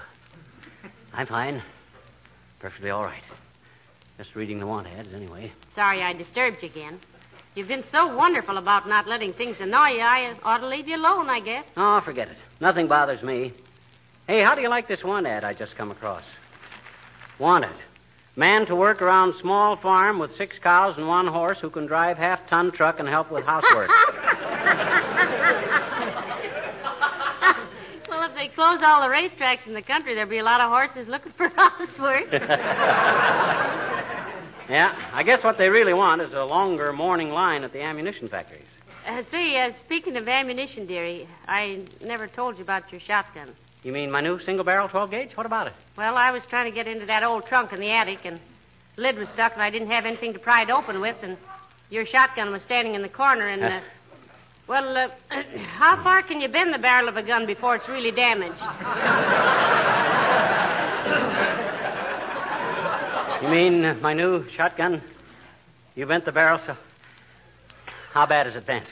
I'm 1.14 1.26
fine. 1.26 1.62
Perfectly 2.64 2.88
all 2.88 3.04
right. 3.04 3.22
Just 4.16 4.34
reading 4.34 4.58
the 4.58 4.66
want 4.66 4.86
ads, 4.86 5.12
anyway. 5.12 5.52
Sorry 5.74 6.00
I 6.00 6.14
disturbed 6.14 6.62
you 6.62 6.70
again. 6.70 6.98
You've 7.54 7.68
been 7.68 7.82
so 7.82 8.16
wonderful 8.16 8.56
about 8.56 8.88
not 8.88 9.06
letting 9.06 9.34
things 9.34 9.60
annoy 9.60 9.88
you, 9.88 10.00
I 10.00 10.34
ought 10.42 10.60
to 10.60 10.66
leave 10.66 10.88
you 10.88 10.96
alone, 10.96 11.28
I 11.28 11.40
guess. 11.40 11.66
Oh, 11.76 12.00
forget 12.02 12.28
it. 12.28 12.38
Nothing 12.62 12.88
bothers 12.88 13.22
me. 13.22 13.52
Hey, 14.26 14.42
how 14.42 14.54
do 14.54 14.62
you 14.62 14.70
like 14.70 14.88
this 14.88 15.04
want 15.04 15.26
ad 15.26 15.44
I 15.44 15.52
just 15.52 15.76
come 15.76 15.90
across? 15.90 16.24
Wanted. 17.38 17.76
Man 18.34 18.64
to 18.64 18.74
work 18.74 19.02
around 19.02 19.34
small 19.34 19.76
farm 19.76 20.18
with 20.18 20.34
six 20.34 20.58
cows 20.58 20.96
and 20.96 21.06
one 21.06 21.26
horse 21.26 21.60
who 21.60 21.68
can 21.68 21.84
drive 21.84 22.16
half 22.16 22.48
ton 22.48 22.72
truck 22.72 22.98
and 22.98 23.06
help 23.06 23.30
with 23.30 23.44
housework. 23.44 23.90
they 28.44 28.54
close 28.54 28.80
all 28.82 29.00
the 29.00 29.08
racetracks 29.08 29.66
in 29.66 29.72
the 29.72 29.82
country, 29.82 30.14
there'll 30.14 30.28
be 30.28 30.38
a 30.38 30.44
lot 30.44 30.60
of 30.60 30.70
horses 30.70 31.08
looking 31.08 31.32
for 31.32 31.48
housework. 31.56 32.30
yeah, 34.68 35.10
I 35.12 35.22
guess 35.24 35.42
what 35.42 35.56
they 35.56 35.70
really 35.70 35.94
want 35.94 36.20
is 36.20 36.34
a 36.34 36.44
longer 36.44 36.92
morning 36.92 37.30
line 37.30 37.64
at 37.64 37.72
the 37.72 37.80
ammunition 37.80 38.28
factories. 38.28 38.66
Uh, 39.06 39.22
say, 39.30 39.56
uh, 39.58 39.70
speaking 39.80 40.16
of 40.16 40.28
ammunition, 40.28 40.86
dearie, 40.86 41.26
I 41.46 41.86
never 42.02 42.26
told 42.26 42.56
you 42.56 42.64
about 42.64 42.90
your 42.92 43.00
shotgun. 43.00 43.54
You 43.82 43.92
mean 43.92 44.10
my 44.10 44.20
new 44.20 44.38
single 44.38 44.64
barrel 44.64 44.88
12 44.88 45.10
gauge? 45.10 45.36
What 45.36 45.46
about 45.46 45.66
it? 45.66 45.72
Well, 45.96 46.16
I 46.16 46.30
was 46.30 46.44
trying 46.46 46.70
to 46.70 46.74
get 46.74 46.86
into 46.86 47.06
that 47.06 47.22
old 47.22 47.46
trunk 47.46 47.72
in 47.72 47.80
the 47.80 47.90
attic, 47.90 48.20
and 48.24 48.40
the 48.96 49.02
lid 49.02 49.16
was 49.16 49.28
stuck, 49.30 49.54
and 49.54 49.62
I 49.62 49.70
didn't 49.70 49.90
have 49.90 50.04
anything 50.04 50.34
to 50.34 50.38
pry 50.38 50.62
it 50.62 50.70
open 50.70 51.00
with, 51.00 51.16
and 51.22 51.38
your 51.88 52.04
shotgun 52.04 52.50
was 52.52 52.62
standing 52.62 52.94
in 52.94 53.00
the 53.00 53.08
corner, 53.08 53.46
and, 53.46 53.64
uh, 53.64 53.80
well, 54.68 54.96
uh, 54.96 55.08
how 55.78 56.02
far 56.02 56.22
can 56.22 56.40
you 56.40 56.48
bend 56.48 56.72
the 56.72 56.78
barrel 56.78 57.08
of 57.08 57.16
a 57.16 57.22
gun 57.22 57.46
before 57.46 57.76
it's 57.76 57.88
really 57.88 58.10
damaged? 58.10 58.60
You 63.42 63.48
mean 63.50 63.84
uh, 63.84 63.94
my 64.00 64.14
new 64.14 64.48
shotgun? 64.48 65.02
You 65.94 66.06
bent 66.06 66.24
the 66.24 66.32
barrel 66.32 66.58
so. 66.66 66.76
How 68.12 68.26
bad 68.26 68.46
is 68.46 68.56
it 68.56 68.66
bent? 68.66 68.86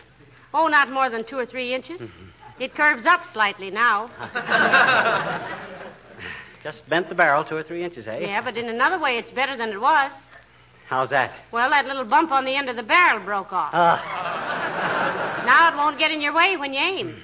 Oh, 0.52 0.66
not 0.66 0.90
more 0.90 1.08
than 1.08 1.24
two 1.26 1.38
or 1.38 1.46
three 1.46 1.74
inches. 1.74 2.02
It 2.60 2.74
curves 2.74 3.06
up 3.06 3.22
slightly 3.32 3.70
now. 3.70 4.10
Just 6.62 6.86
bent 6.88 7.08
the 7.08 7.14
barrel 7.14 7.44
two 7.44 7.56
or 7.56 7.62
three 7.62 7.82
inches, 7.82 8.06
eh? 8.06 8.18
Yeah, 8.20 8.44
but 8.44 8.56
in 8.56 8.68
another 8.68 9.00
way, 9.00 9.16
it's 9.16 9.30
better 9.30 9.56
than 9.56 9.70
it 9.70 9.80
was. 9.80 10.12
How's 10.86 11.10
that? 11.10 11.32
Well, 11.50 11.70
that 11.70 11.86
little 11.86 12.04
bump 12.04 12.30
on 12.30 12.44
the 12.44 12.54
end 12.54 12.68
of 12.68 12.76
the 12.76 12.82
barrel 12.82 13.24
broke 13.24 13.52
off. 13.52 13.70
Ah. 13.72 14.51
Now 15.44 15.72
it 15.72 15.76
won't 15.76 15.98
get 15.98 16.10
in 16.10 16.20
your 16.20 16.32
way 16.34 16.56
when 16.56 16.72
you 16.72 16.80
aim. 16.80 17.22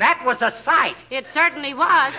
That 0.00 0.24
was 0.24 0.40
a 0.40 0.50
sight. 0.64 0.96
It 1.10 1.26
certainly 1.34 1.74
was. 1.74 2.14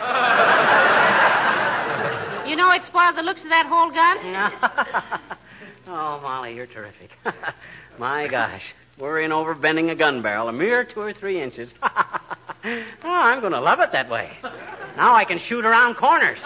you 2.48 2.56
know, 2.56 2.72
it 2.72 2.84
spoiled 2.84 3.18
the 3.18 3.24
looks 3.24 3.44
of 3.44 3.50
that 3.50 3.66
whole 3.66 3.90
gun. 3.90 4.20
oh, 5.88 6.20
Molly, 6.22 6.54
you're 6.54 6.68
terrific. 6.68 7.10
My 7.98 8.28
gosh. 8.28 8.76
Worrying 9.00 9.32
over 9.32 9.56
bending 9.56 9.90
a 9.90 9.96
gun 9.96 10.22
barrel 10.22 10.48
a 10.48 10.54
mere 10.54 10.86
two 10.86 11.00
or 11.00 11.12
three 11.12 11.42
inches. 11.42 11.74
oh, 11.84 12.86
I'm 13.04 13.40
going 13.40 13.54
to 13.54 13.60
love 13.60 13.80
it 13.80 13.92
that 13.94 14.08
way. 14.12 14.30
Now 14.96 15.16
I 15.16 15.26
can 15.26 15.40
shoot 15.40 15.66
around 15.66 15.96
corners. 15.96 16.38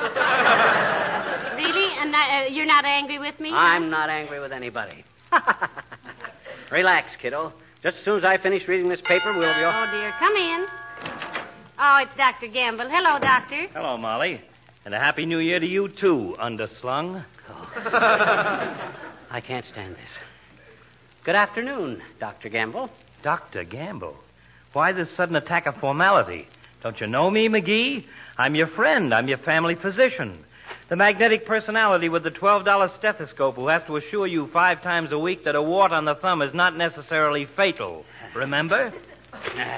Really? 1.57 1.89
And 1.97 2.15
uh, 2.15 2.45
you're 2.49 2.65
not 2.65 2.85
angry 2.85 3.19
with 3.19 3.37
me? 3.41 3.51
I'm 3.51 3.89
not 3.89 4.09
angry 4.09 4.39
with 4.39 4.53
anybody. 4.53 5.03
Relax, 6.71 7.15
kiddo. 7.21 7.53
Just 7.83 7.97
as 7.97 8.03
soon 8.03 8.17
as 8.17 8.23
I 8.23 8.37
finish 8.37 8.67
reading 8.67 8.89
this 8.89 9.01
paper, 9.01 9.31
we'll 9.31 9.53
be 9.53 9.63
off. 9.63 9.87
Oh, 9.87 9.91
dear. 9.91 10.11
Come 10.17 10.35
in. 10.35 10.65
Oh, 11.77 11.99
it's 12.01 12.15
Dr. 12.15 12.47
Gamble. 12.47 12.89
Hello, 12.89 13.19
Doctor. 13.19 13.67
Hello, 13.73 13.97
Molly. 13.97 14.41
And 14.85 14.93
a 14.93 14.99
happy 14.99 15.25
new 15.25 15.39
year 15.39 15.59
to 15.59 15.65
you, 15.65 15.89
too, 15.89 16.35
underslung. 16.39 17.23
I 17.49 19.41
can't 19.45 19.65
stand 19.65 19.95
this. 19.95 20.17
Good 21.23 21.35
afternoon, 21.35 22.01
Dr. 22.19 22.49
Gamble. 22.49 22.89
Dr. 23.23 23.63
Gamble. 23.63 24.15
Why 24.73 24.91
this 24.91 25.15
sudden 25.15 25.35
attack 25.35 25.65
of 25.65 25.75
formality? 25.75 26.47
Don't 26.81 26.99
you 26.99 27.07
know 27.07 27.29
me, 27.29 27.49
McGee? 27.49 28.05
I'm 28.37 28.55
your 28.55 28.67
friend. 28.67 29.13
I'm 29.13 29.27
your 29.27 29.37
family 29.39 29.75
physician. 29.75 30.43
The 30.87 30.95
magnetic 30.95 31.47
personality 31.47 32.09
with 32.09 32.23
the 32.23 32.29
$12 32.29 32.95
stethoscope 32.95 33.55
who 33.55 33.67
has 33.69 33.81
to 33.83 33.95
assure 33.95 34.27
you 34.27 34.45
five 34.47 34.83
times 34.83 35.11
a 35.11 35.17
week 35.17 35.43
that 35.45 35.55
a 35.55 35.61
wart 35.61 35.91
on 35.91 36.05
the 36.05 36.13
thumb 36.13 36.43
is 36.43 36.53
not 36.53 36.77
necessarily 36.77 37.47
fatal. 37.55 38.05
Remember? 38.35 38.93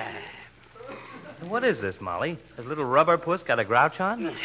What 1.48 1.63
is 1.63 1.80
this, 1.80 1.96
Molly? 2.02 2.39
Has 2.58 2.65
little 2.65 2.84
rubber 2.84 3.15
puss 3.15 3.43
got 3.43 3.60
a 3.60 3.63
grouch 3.63 4.00
on? 4.00 4.26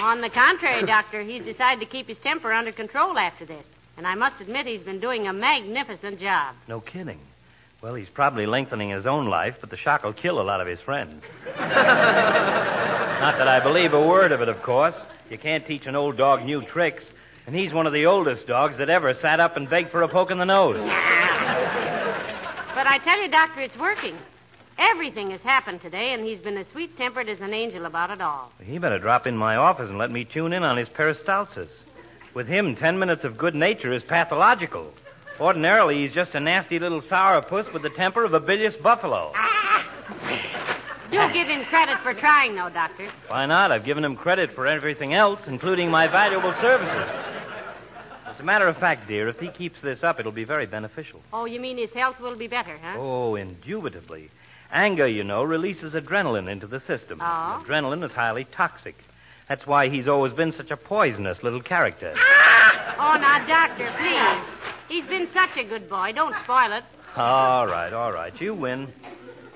On 0.00 0.22
the 0.22 0.30
contrary, 0.30 0.84
Doctor, 0.84 1.22
he's 1.22 1.42
decided 1.42 1.78
to 1.80 1.86
keep 1.86 2.08
his 2.08 2.18
temper 2.18 2.54
under 2.54 2.72
control 2.72 3.18
after 3.18 3.44
this. 3.44 3.66
And 3.98 4.06
I 4.06 4.14
must 4.14 4.40
admit 4.40 4.66
he's 4.66 4.82
been 4.82 4.98
doing 4.98 5.26
a 5.26 5.32
magnificent 5.34 6.18
job. 6.18 6.56
No 6.68 6.80
kidding. 6.80 7.20
Well, 7.82 7.94
he's 7.94 8.08
probably 8.08 8.46
lengthening 8.46 8.88
his 8.88 9.06
own 9.06 9.26
life, 9.26 9.56
but 9.60 9.68
the 9.68 9.76
shock 9.76 10.04
will 10.04 10.14
kill 10.14 10.40
a 10.40 10.42
lot 10.42 10.62
of 10.62 10.66
his 10.66 10.80
friends. 10.80 11.22
Not 13.20 13.38
that 13.38 13.48
I 13.48 13.60
believe 13.62 13.94
a 13.94 14.06
word 14.06 14.30
of 14.30 14.42
it, 14.42 14.48
of 14.48 14.62
course. 14.62 14.94
You 15.30 15.38
can't 15.38 15.64
teach 15.64 15.86
an 15.86 15.96
old 15.96 16.18
dog 16.18 16.44
new 16.44 16.62
tricks. 16.62 17.04
And 17.46 17.56
he's 17.56 17.72
one 17.72 17.86
of 17.86 17.94
the 17.94 18.04
oldest 18.06 18.46
dogs 18.46 18.76
that 18.78 18.90
ever 18.90 19.14
sat 19.14 19.40
up 19.40 19.56
and 19.56 19.70
begged 19.70 19.90
for 19.90 20.02
a 20.02 20.08
poke 20.08 20.30
in 20.30 20.38
the 20.38 20.44
nose. 20.44 20.76
But 20.76 20.86
I 22.86 23.00
tell 23.02 23.20
you, 23.22 23.30
Doctor, 23.30 23.62
it's 23.62 23.78
working. 23.78 24.16
Everything 24.78 25.30
has 25.30 25.40
happened 25.40 25.80
today, 25.80 26.12
and 26.12 26.26
he's 26.26 26.40
been 26.40 26.58
as 26.58 26.66
sweet 26.68 26.96
tempered 26.98 27.30
as 27.30 27.40
an 27.40 27.54
angel 27.54 27.86
about 27.86 28.10
it 28.10 28.20
all. 28.20 28.52
He 28.62 28.78
better 28.78 28.98
drop 28.98 29.26
in 29.26 29.36
my 29.36 29.56
office 29.56 29.88
and 29.88 29.96
let 29.96 30.10
me 30.10 30.24
tune 30.24 30.52
in 30.52 30.62
on 30.62 30.76
his 30.76 30.88
peristalsis. 30.88 31.70
With 32.34 32.48
him, 32.48 32.76
ten 32.76 32.98
minutes 32.98 33.24
of 33.24 33.38
good 33.38 33.54
nature 33.54 33.92
is 33.92 34.02
pathological. 34.02 34.92
Ordinarily, 35.40 36.02
he's 36.02 36.12
just 36.12 36.34
a 36.34 36.40
nasty 36.40 36.78
little 36.78 37.00
sourpuss 37.00 37.72
with 37.72 37.82
the 37.82 37.90
temper 37.90 38.24
of 38.24 38.34
a 38.34 38.40
bilious 38.40 38.76
buffalo. 38.76 39.32
Do 41.10 41.32
give 41.32 41.48
him 41.48 41.64
credit 41.64 41.98
for 42.02 42.14
trying, 42.14 42.54
though, 42.54 42.70
Doctor. 42.70 43.10
Why 43.28 43.46
not? 43.46 43.70
I've 43.70 43.84
given 43.84 44.04
him 44.04 44.16
credit 44.16 44.52
for 44.52 44.66
everything 44.66 45.14
else, 45.14 45.40
including 45.46 45.90
my 45.90 46.08
valuable 46.08 46.52
services. 46.60 47.08
As 48.26 48.40
a 48.40 48.42
matter 48.42 48.68
of 48.68 48.76
fact, 48.76 49.08
dear, 49.08 49.28
if 49.28 49.38
he 49.38 49.48
keeps 49.48 49.80
this 49.80 50.02
up, 50.02 50.20
it'll 50.20 50.32
be 50.32 50.44
very 50.44 50.66
beneficial. 50.66 51.20
Oh, 51.32 51.44
you 51.44 51.60
mean 51.60 51.78
his 51.78 51.92
health 51.92 52.20
will 52.20 52.36
be 52.36 52.48
better, 52.48 52.76
huh? 52.76 52.96
Oh, 52.98 53.34
indubitably. 53.36 54.30
Anger, 54.70 55.06
you 55.06 55.24
know, 55.24 55.44
releases 55.44 55.94
adrenaline 55.94 56.50
into 56.50 56.66
the 56.66 56.80
system. 56.80 57.20
Oh? 57.22 57.62
Adrenaline 57.64 58.04
is 58.04 58.12
highly 58.12 58.44
toxic. 58.44 58.96
That's 59.48 59.66
why 59.66 59.88
he's 59.88 60.08
always 60.08 60.32
been 60.32 60.50
such 60.50 60.70
a 60.70 60.76
poisonous 60.76 61.42
little 61.42 61.62
character. 61.62 62.12
Ah! 62.16 63.14
Oh, 63.14 63.20
now, 63.20 63.46
Doctor, 63.46 63.88
please. 63.96 64.66
He's 64.88 65.06
been 65.06 65.28
such 65.32 65.56
a 65.56 65.64
good 65.64 65.88
boy. 65.88 66.12
Don't 66.12 66.34
spoil 66.42 66.72
it. 66.72 66.84
All 67.14 67.66
right, 67.66 67.92
all 67.92 68.12
right. 68.12 68.38
You 68.40 68.54
win. 68.54 68.92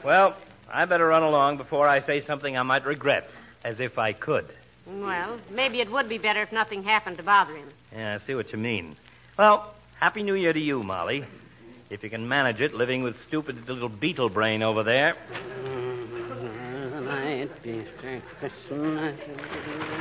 Well, 0.04 0.36
I 0.72 0.84
better 0.84 1.06
run 1.06 1.22
along 1.22 1.56
before 1.56 1.88
I 1.88 2.00
say 2.00 2.20
something 2.20 2.56
I 2.56 2.62
might 2.62 2.84
regret, 2.86 3.28
as 3.64 3.80
if 3.80 3.98
I 3.98 4.12
could. 4.12 4.46
Well, 4.86 5.38
maybe 5.50 5.80
it 5.80 5.90
would 5.90 6.08
be 6.08 6.18
better 6.18 6.42
if 6.42 6.52
nothing 6.52 6.82
happened 6.82 7.16
to 7.18 7.22
bother 7.22 7.54
him. 7.56 7.68
Yeah, 7.92 8.18
I 8.20 8.24
see 8.24 8.34
what 8.34 8.52
you 8.52 8.58
mean. 8.58 8.96
Well, 9.38 9.74
Happy 9.98 10.22
New 10.22 10.34
Year 10.34 10.52
to 10.52 10.60
you, 10.60 10.82
Molly. 10.82 11.24
If 11.90 12.02
you 12.02 12.10
can 12.10 12.28
manage 12.28 12.60
it, 12.60 12.72
living 12.72 13.02
with 13.02 13.20
stupid 13.26 13.68
little 13.68 13.88
beetle 13.88 14.30
brain 14.30 14.62
over 14.62 14.82
there. 14.82 15.14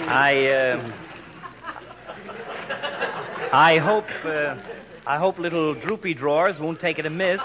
I, 0.08 0.48
uh, 0.48 0.92
I 3.52 3.78
hope, 3.80 4.06
uh, 4.24 4.56
I 5.06 5.18
hope 5.18 5.40
little 5.40 5.74
droopy 5.74 6.14
drawers 6.14 6.60
won't 6.60 6.80
take 6.80 7.00
it 7.00 7.06
amiss. 7.06 7.42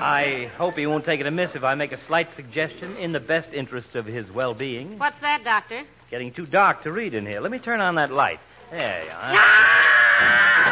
I 0.00 0.50
hope 0.56 0.76
he 0.76 0.86
won't 0.86 1.04
take 1.04 1.20
it 1.20 1.26
amiss 1.26 1.54
if 1.54 1.62
I 1.62 1.74
make 1.74 1.92
a 1.92 1.98
slight 2.06 2.28
suggestion 2.34 2.96
in 2.96 3.12
the 3.12 3.20
best 3.20 3.52
interests 3.52 3.94
of 3.94 4.06
his 4.06 4.30
well-being. 4.30 4.98
What's 4.98 5.20
that, 5.20 5.44
Doctor? 5.44 5.82
Getting 6.10 6.32
too 6.32 6.46
dark 6.46 6.82
to 6.84 6.92
read 6.92 7.12
in 7.12 7.26
here. 7.26 7.40
Let 7.40 7.50
me 7.52 7.58
turn 7.58 7.80
on 7.80 7.96
that 7.96 8.10
light. 8.10 8.40
There 8.70 9.04
you 9.04 9.10
are. 9.10 9.34
Ah! 9.34 10.70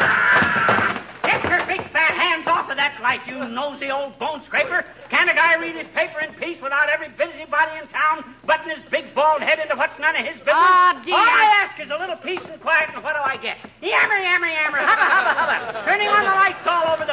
Get 1.25 1.45
your 1.45 1.61
big 1.67 1.85
fat 1.93 2.17
hands 2.17 2.47
off 2.47 2.71
of 2.71 2.77
that 2.77 3.01
light, 3.03 3.21
you 3.27 3.37
nosy 3.37 3.91
old 3.91 4.19
bone 4.19 4.41
scraper. 4.47 4.85
Can't 5.11 5.29
a 5.29 5.35
guy 5.35 5.57
read 5.61 5.77
his 5.77 5.87
paper 5.93 6.21
in 6.21 6.33
peace 6.41 6.57
without 6.63 6.89
every 6.89 7.09
busybody 7.13 7.77
in 7.77 7.89
town 7.89 8.25
butting 8.47 8.71
his 8.71 8.85
big 8.91 9.15
bald 9.15 9.43
head 9.43 9.59
into 9.59 9.77
what's 9.77 9.99
none 9.99 10.17
of 10.17 10.25
his 10.25 10.39
business? 10.41 10.57
Ah, 10.57 10.97
oh, 10.97 11.05
dear. 11.05 11.17
All 11.17 11.27
I 11.27 11.69
ask 11.69 11.77
is 11.81 11.91
a 11.91 11.99
little 11.99 12.17
peace 12.17 12.41
and 12.49 12.61
quiet, 12.61 12.91
and 12.95 13.03
what 13.05 13.13
do 13.13 13.21
I 13.21 13.37
get? 13.37 13.59
Yammer, 13.83 14.19
yammer, 14.21 14.49
yammer, 14.49 14.79
hubba, 14.79 15.05
hubba, 15.05 15.33
hubba. 15.37 15.85
Turning 15.85 16.09
on 16.09 16.25
the 16.25 16.37
lights 16.39 16.65
all 16.65 16.95
over 16.95 17.05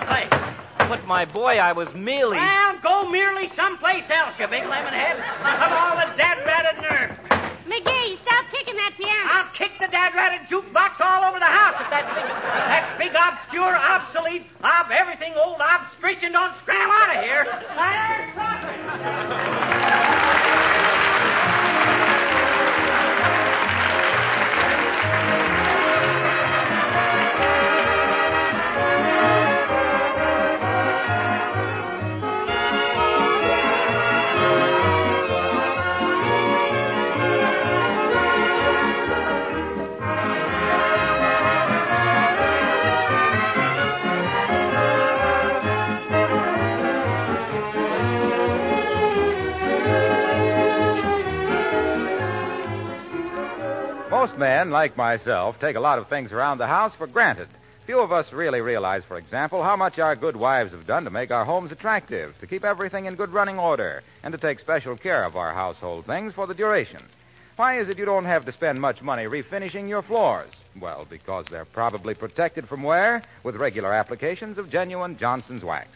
the 0.95 1.03
place. 1.03 1.05
But 1.05 1.07
my 1.07 1.25
boy, 1.25 1.57
I 1.57 1.71
was 1.71 1.93
merely. 1.93 2.37
Well, 2.37 2.79
go 2.81 3.09
merely 3.09 3.49
someplace 3.55 4.09
else, 4.09 4.39
you 4.39 4.47
big 4.47 4.65
lemon 4.65 4.93
head. 4.93 5.17
Of 5.17 5.71
all 5.71 5.95
the 5.97 6.07
dad-ratted 6.17 6.81
nerves. 6.81 7.19
McGee, 7.65 8.21
stop 8.21 8.45
kicking 8.51 8.75
that 8.75 8.93
piano. 8.97 9.25
I'll 9.25 9.49
kick 9.57 9.71
the 9.79 9.87
dad-ratted 9.87 10.47
jukebox 10.49 11.01
all 11.01 11.23
over 11.25 11.39
the 11.39 11.45
house 11.45 11.81
if 11.81 11.89
that 11.89 12.05
big, 12.13 12.25
that 12.29 12.97
big 12.99 13.15
obscure, 13.15 13.75
obsolete, 13.75 14.45
ob 14.63 14.91
everything 14.91 15.33
old 15.35 15.59
obstrition 15.59 16.31
don't 16.31 16.55
scram 16.61 16.89
out 16.89 17.17
of 17.17 17.23
here. 17.23 17.45
Most 54.15 54.37
men, 54.37 54.69
like 54.69 54.95
myself, 54.95 55.59
take 55.59 55.75
a 55.75 55.81
lot 55.81 55.99
of 55.99 56.07
things 56.07 56.31
around 56.31 56.57
the 56.57 56.67
house 56.67 56.95
for 56.95 57.05
granted. 57.05 57.49
Few 57.85 57.99
of 57.99 58.13
us 58.13 58.31
really 58.31 58.61
realize, 58.61 59.03
for 59.03 59.17
example, 59.17 59.61
how 59.61 59.75
much 59.75 59.99
our 59.99 60.15
good 60.15 60.37
wives 60.37 60.71
have 60.71 60.87
done 60.87 61.03
to 61.03 61.09
make 61.09 61.31
our 61.31 61.43
homes 61.43 61.69
attractive, 61.73 62.33
to 62.39 62.47
keep 62.47 62.63
everything 62.63 63.05
in 63.05 63.15
good 63.15 63.31
running 63.31 63.59
order, 63.59 64.03
and 64.23 64.31
to 64.31 64.37
take 64.37 64.59
special 64.61 64.95
care 64.95 65.25
of 65.25 65.35
our 65.35 65.53
household 65.53 66.05
things 66.05 66.33
for 66.33 66.47
the 66.47 66.53
duration. 66.53 67.03
Why 67.57 67.77
is 67.77 67.89
it 67.89 67.97
you 67.97 68.05
don't 68.05 68.23
have 68.23 68.45
to 68.45 68.53
spend 68.53 68.79
much 68.79 69.01
money 69.01 69.25
refinishing 69.25 69.89
your 69.89 70.01
floors? 70.01 70.51
Well, 70.79 71.05
because 71.09 71.45
they're 71.51 71.65
probably 71.65 72.13
protected 72.13 72.69
from 72.69 72.83
wear 72.83 73.21
with 73.43 73.57
regular 73.57 73.91
applications 73.91 74.57
of 74.57 74.69
genuine 74.69 75.17
Johnson's 75.17 75.65
wax. 75.65 75.89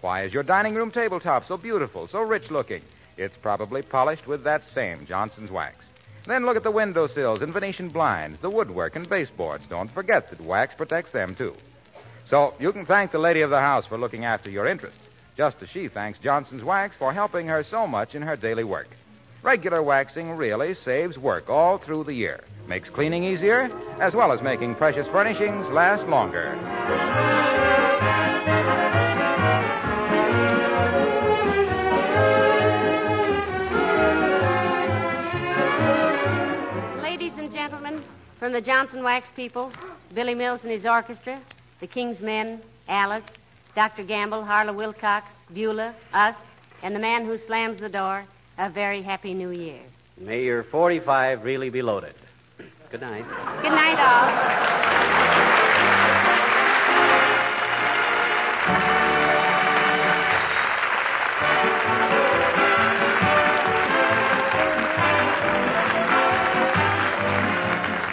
Why 0.00 0.22
is 0.22 0.32
your 0.32 0.42
dining 0.42 0.74
room 0.74 0.90
tabletop 0.90 1.44
so 1.44 1.58
beautiful, 1.58 2.08
so 2.08 2.22
rich 2.22 2.50
looking? 2.50 2.80
It's 3.18 3.36
probably 3.36 3.82
polished 3.82 4.26
with 4.26 4.42
that 4.44 4.64
same 4.64 5.04
Johnson's 5.04 5.50
wax. 5.50 5.84
Then 6.26 6.44
look 6.44 6.56
at 6.56 6.62
the 6.62 6.70
windowsills 6.70 7.42
and 7.42 7.52
Venetian 7.52 7.88
blinds, 7.88 8.40
the 8.40 8.50
woodwork 8.50 8.96
and 8.96 9.08
baseboards. 9.08 9.64
Don't 9.68 9.90
forget 9.90 10.30
that 10.30 10.40
wax 10.40 10.74
protects 10.74 11.12
them, 11.12 11.34
too. 11.34 11.54
So 12.24 12.54
you 12.60 12.72
can 12.72 12.84
thank 12.84 13.12
the 13.12 13.18
lady 13.18 13.40
of 13.40 13.50
the 13.50 13.60
house 13.60 13.86
for 13.86 13.96
looking 13.96 14.24
after 14.24 14.50
your 14.50 14.66
interests, 14.66 15.08
just 15.36 15.62
as 15.62 15.68
she 15.70 15.88
thanks 15.88 16.18
Johnson's 16.18 16.62
Wax 16.62 16.94
for 16.96 17.12
helping 17.12 17.46
her 17.46 17.64
so 17.64 17.86
much 17.86 18.14
in 18.14 18.22
her 18.22 18.36
daily 18.36 18.64
work. 18.64 18.88
Regular 19.42 19.82
waxing 19.82 20.36
really 20.36 20.74
saves 20.74 21.16
work 21.16 21.48
all 21.48 21.78
through 21.78 22.04
the 22.04 22.12
year, 22.12 22.40
makes 22.66 22.90
cleaning 22.90 23.24
easier, 23.24 23.70
as 24.00 24.14
well 24.14 24.32
as 24.32 24.42
making 24.42 24.74
precious 24.74 25.06
furnishings 25.08 25.66
last 25.68 26.06
longer. 26.08 27.47
From 38.48 38.54
the 38.54 38.60
Johnson 38.62 39.04
Wax 39.04 39.28
people, 39.36 39.70
Billy 40.14 40.34
Mills 40.34 40.62
and 40.62 40.72
his 40.72 40.86
orchestra, 40.86 41.38
the 41.80 41.86
King's 41.86 42.18
Men, 42.22 42.62
Alice, 42.88 43.22
Dr. 43.74 44.04
Gamble, 44.04 44.42
Harlow 44.42 44.72
Wilcox, 44.72 45.26
Beulah, 45.52 45.94
us, 46.14 46.34
and 46.82 46.94
the 46.94 46.98
man 46.98 47.26
who 47.26 47.36
slams 47.36 47.78
the 47.78 47.90
door, 47.90 48.24
a 48.56 48.70
very 48.70 49.02
happy 49.02 49.34
new 49.34 49.50
year. 49.50 49.82
May 50.16 50.44
your 50.44 50.62
45 50.62 51.44
really 51.44 51.68
be 51.68 51.82
loaded. 51.82 52.14
Good 52.90 53.02
night. 53.02 53.26
Good 53.60 53.72
night, 53.72 53.98
all. 53.98 54.77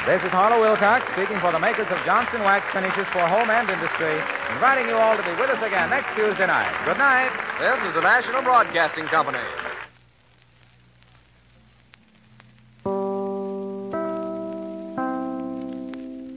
This 0.05 0.21
is 0.21 0.29
Harlow 0.29 0.61
Wilcox 0.61 1.01
speaking 1.17 1.39
for 1.41 1.51
the 1.51 1.57
makers 1.57 1.87
of 1.89 1.97
Johnson 2.05 2.45
Wax 2.45 2.61
Finishes 2.69 3.09
for 3.09 3.25
Home 3.25 3.49
and 3.49 3.65
Industry, 3.67 4.21
inviting 4.53 4.85
you 4.85 4.93
all 4.93 5.17
to 5.17 5.23
be 5.25 5.33
with 5.33 5.49
us 5.49 5.57
again 5.65 5.89
next 5.89 6.13
Tuesday 6.13 6.45
night. 6.45 6.69
Good 6.85 6.99
night. 7.01 7.33
This 7.57 7.81
is 7.89 7.95
the 7.95 8.01
National 8.01 8.43
Broadcasting 8.43 9.05
Company. 9.09 9.41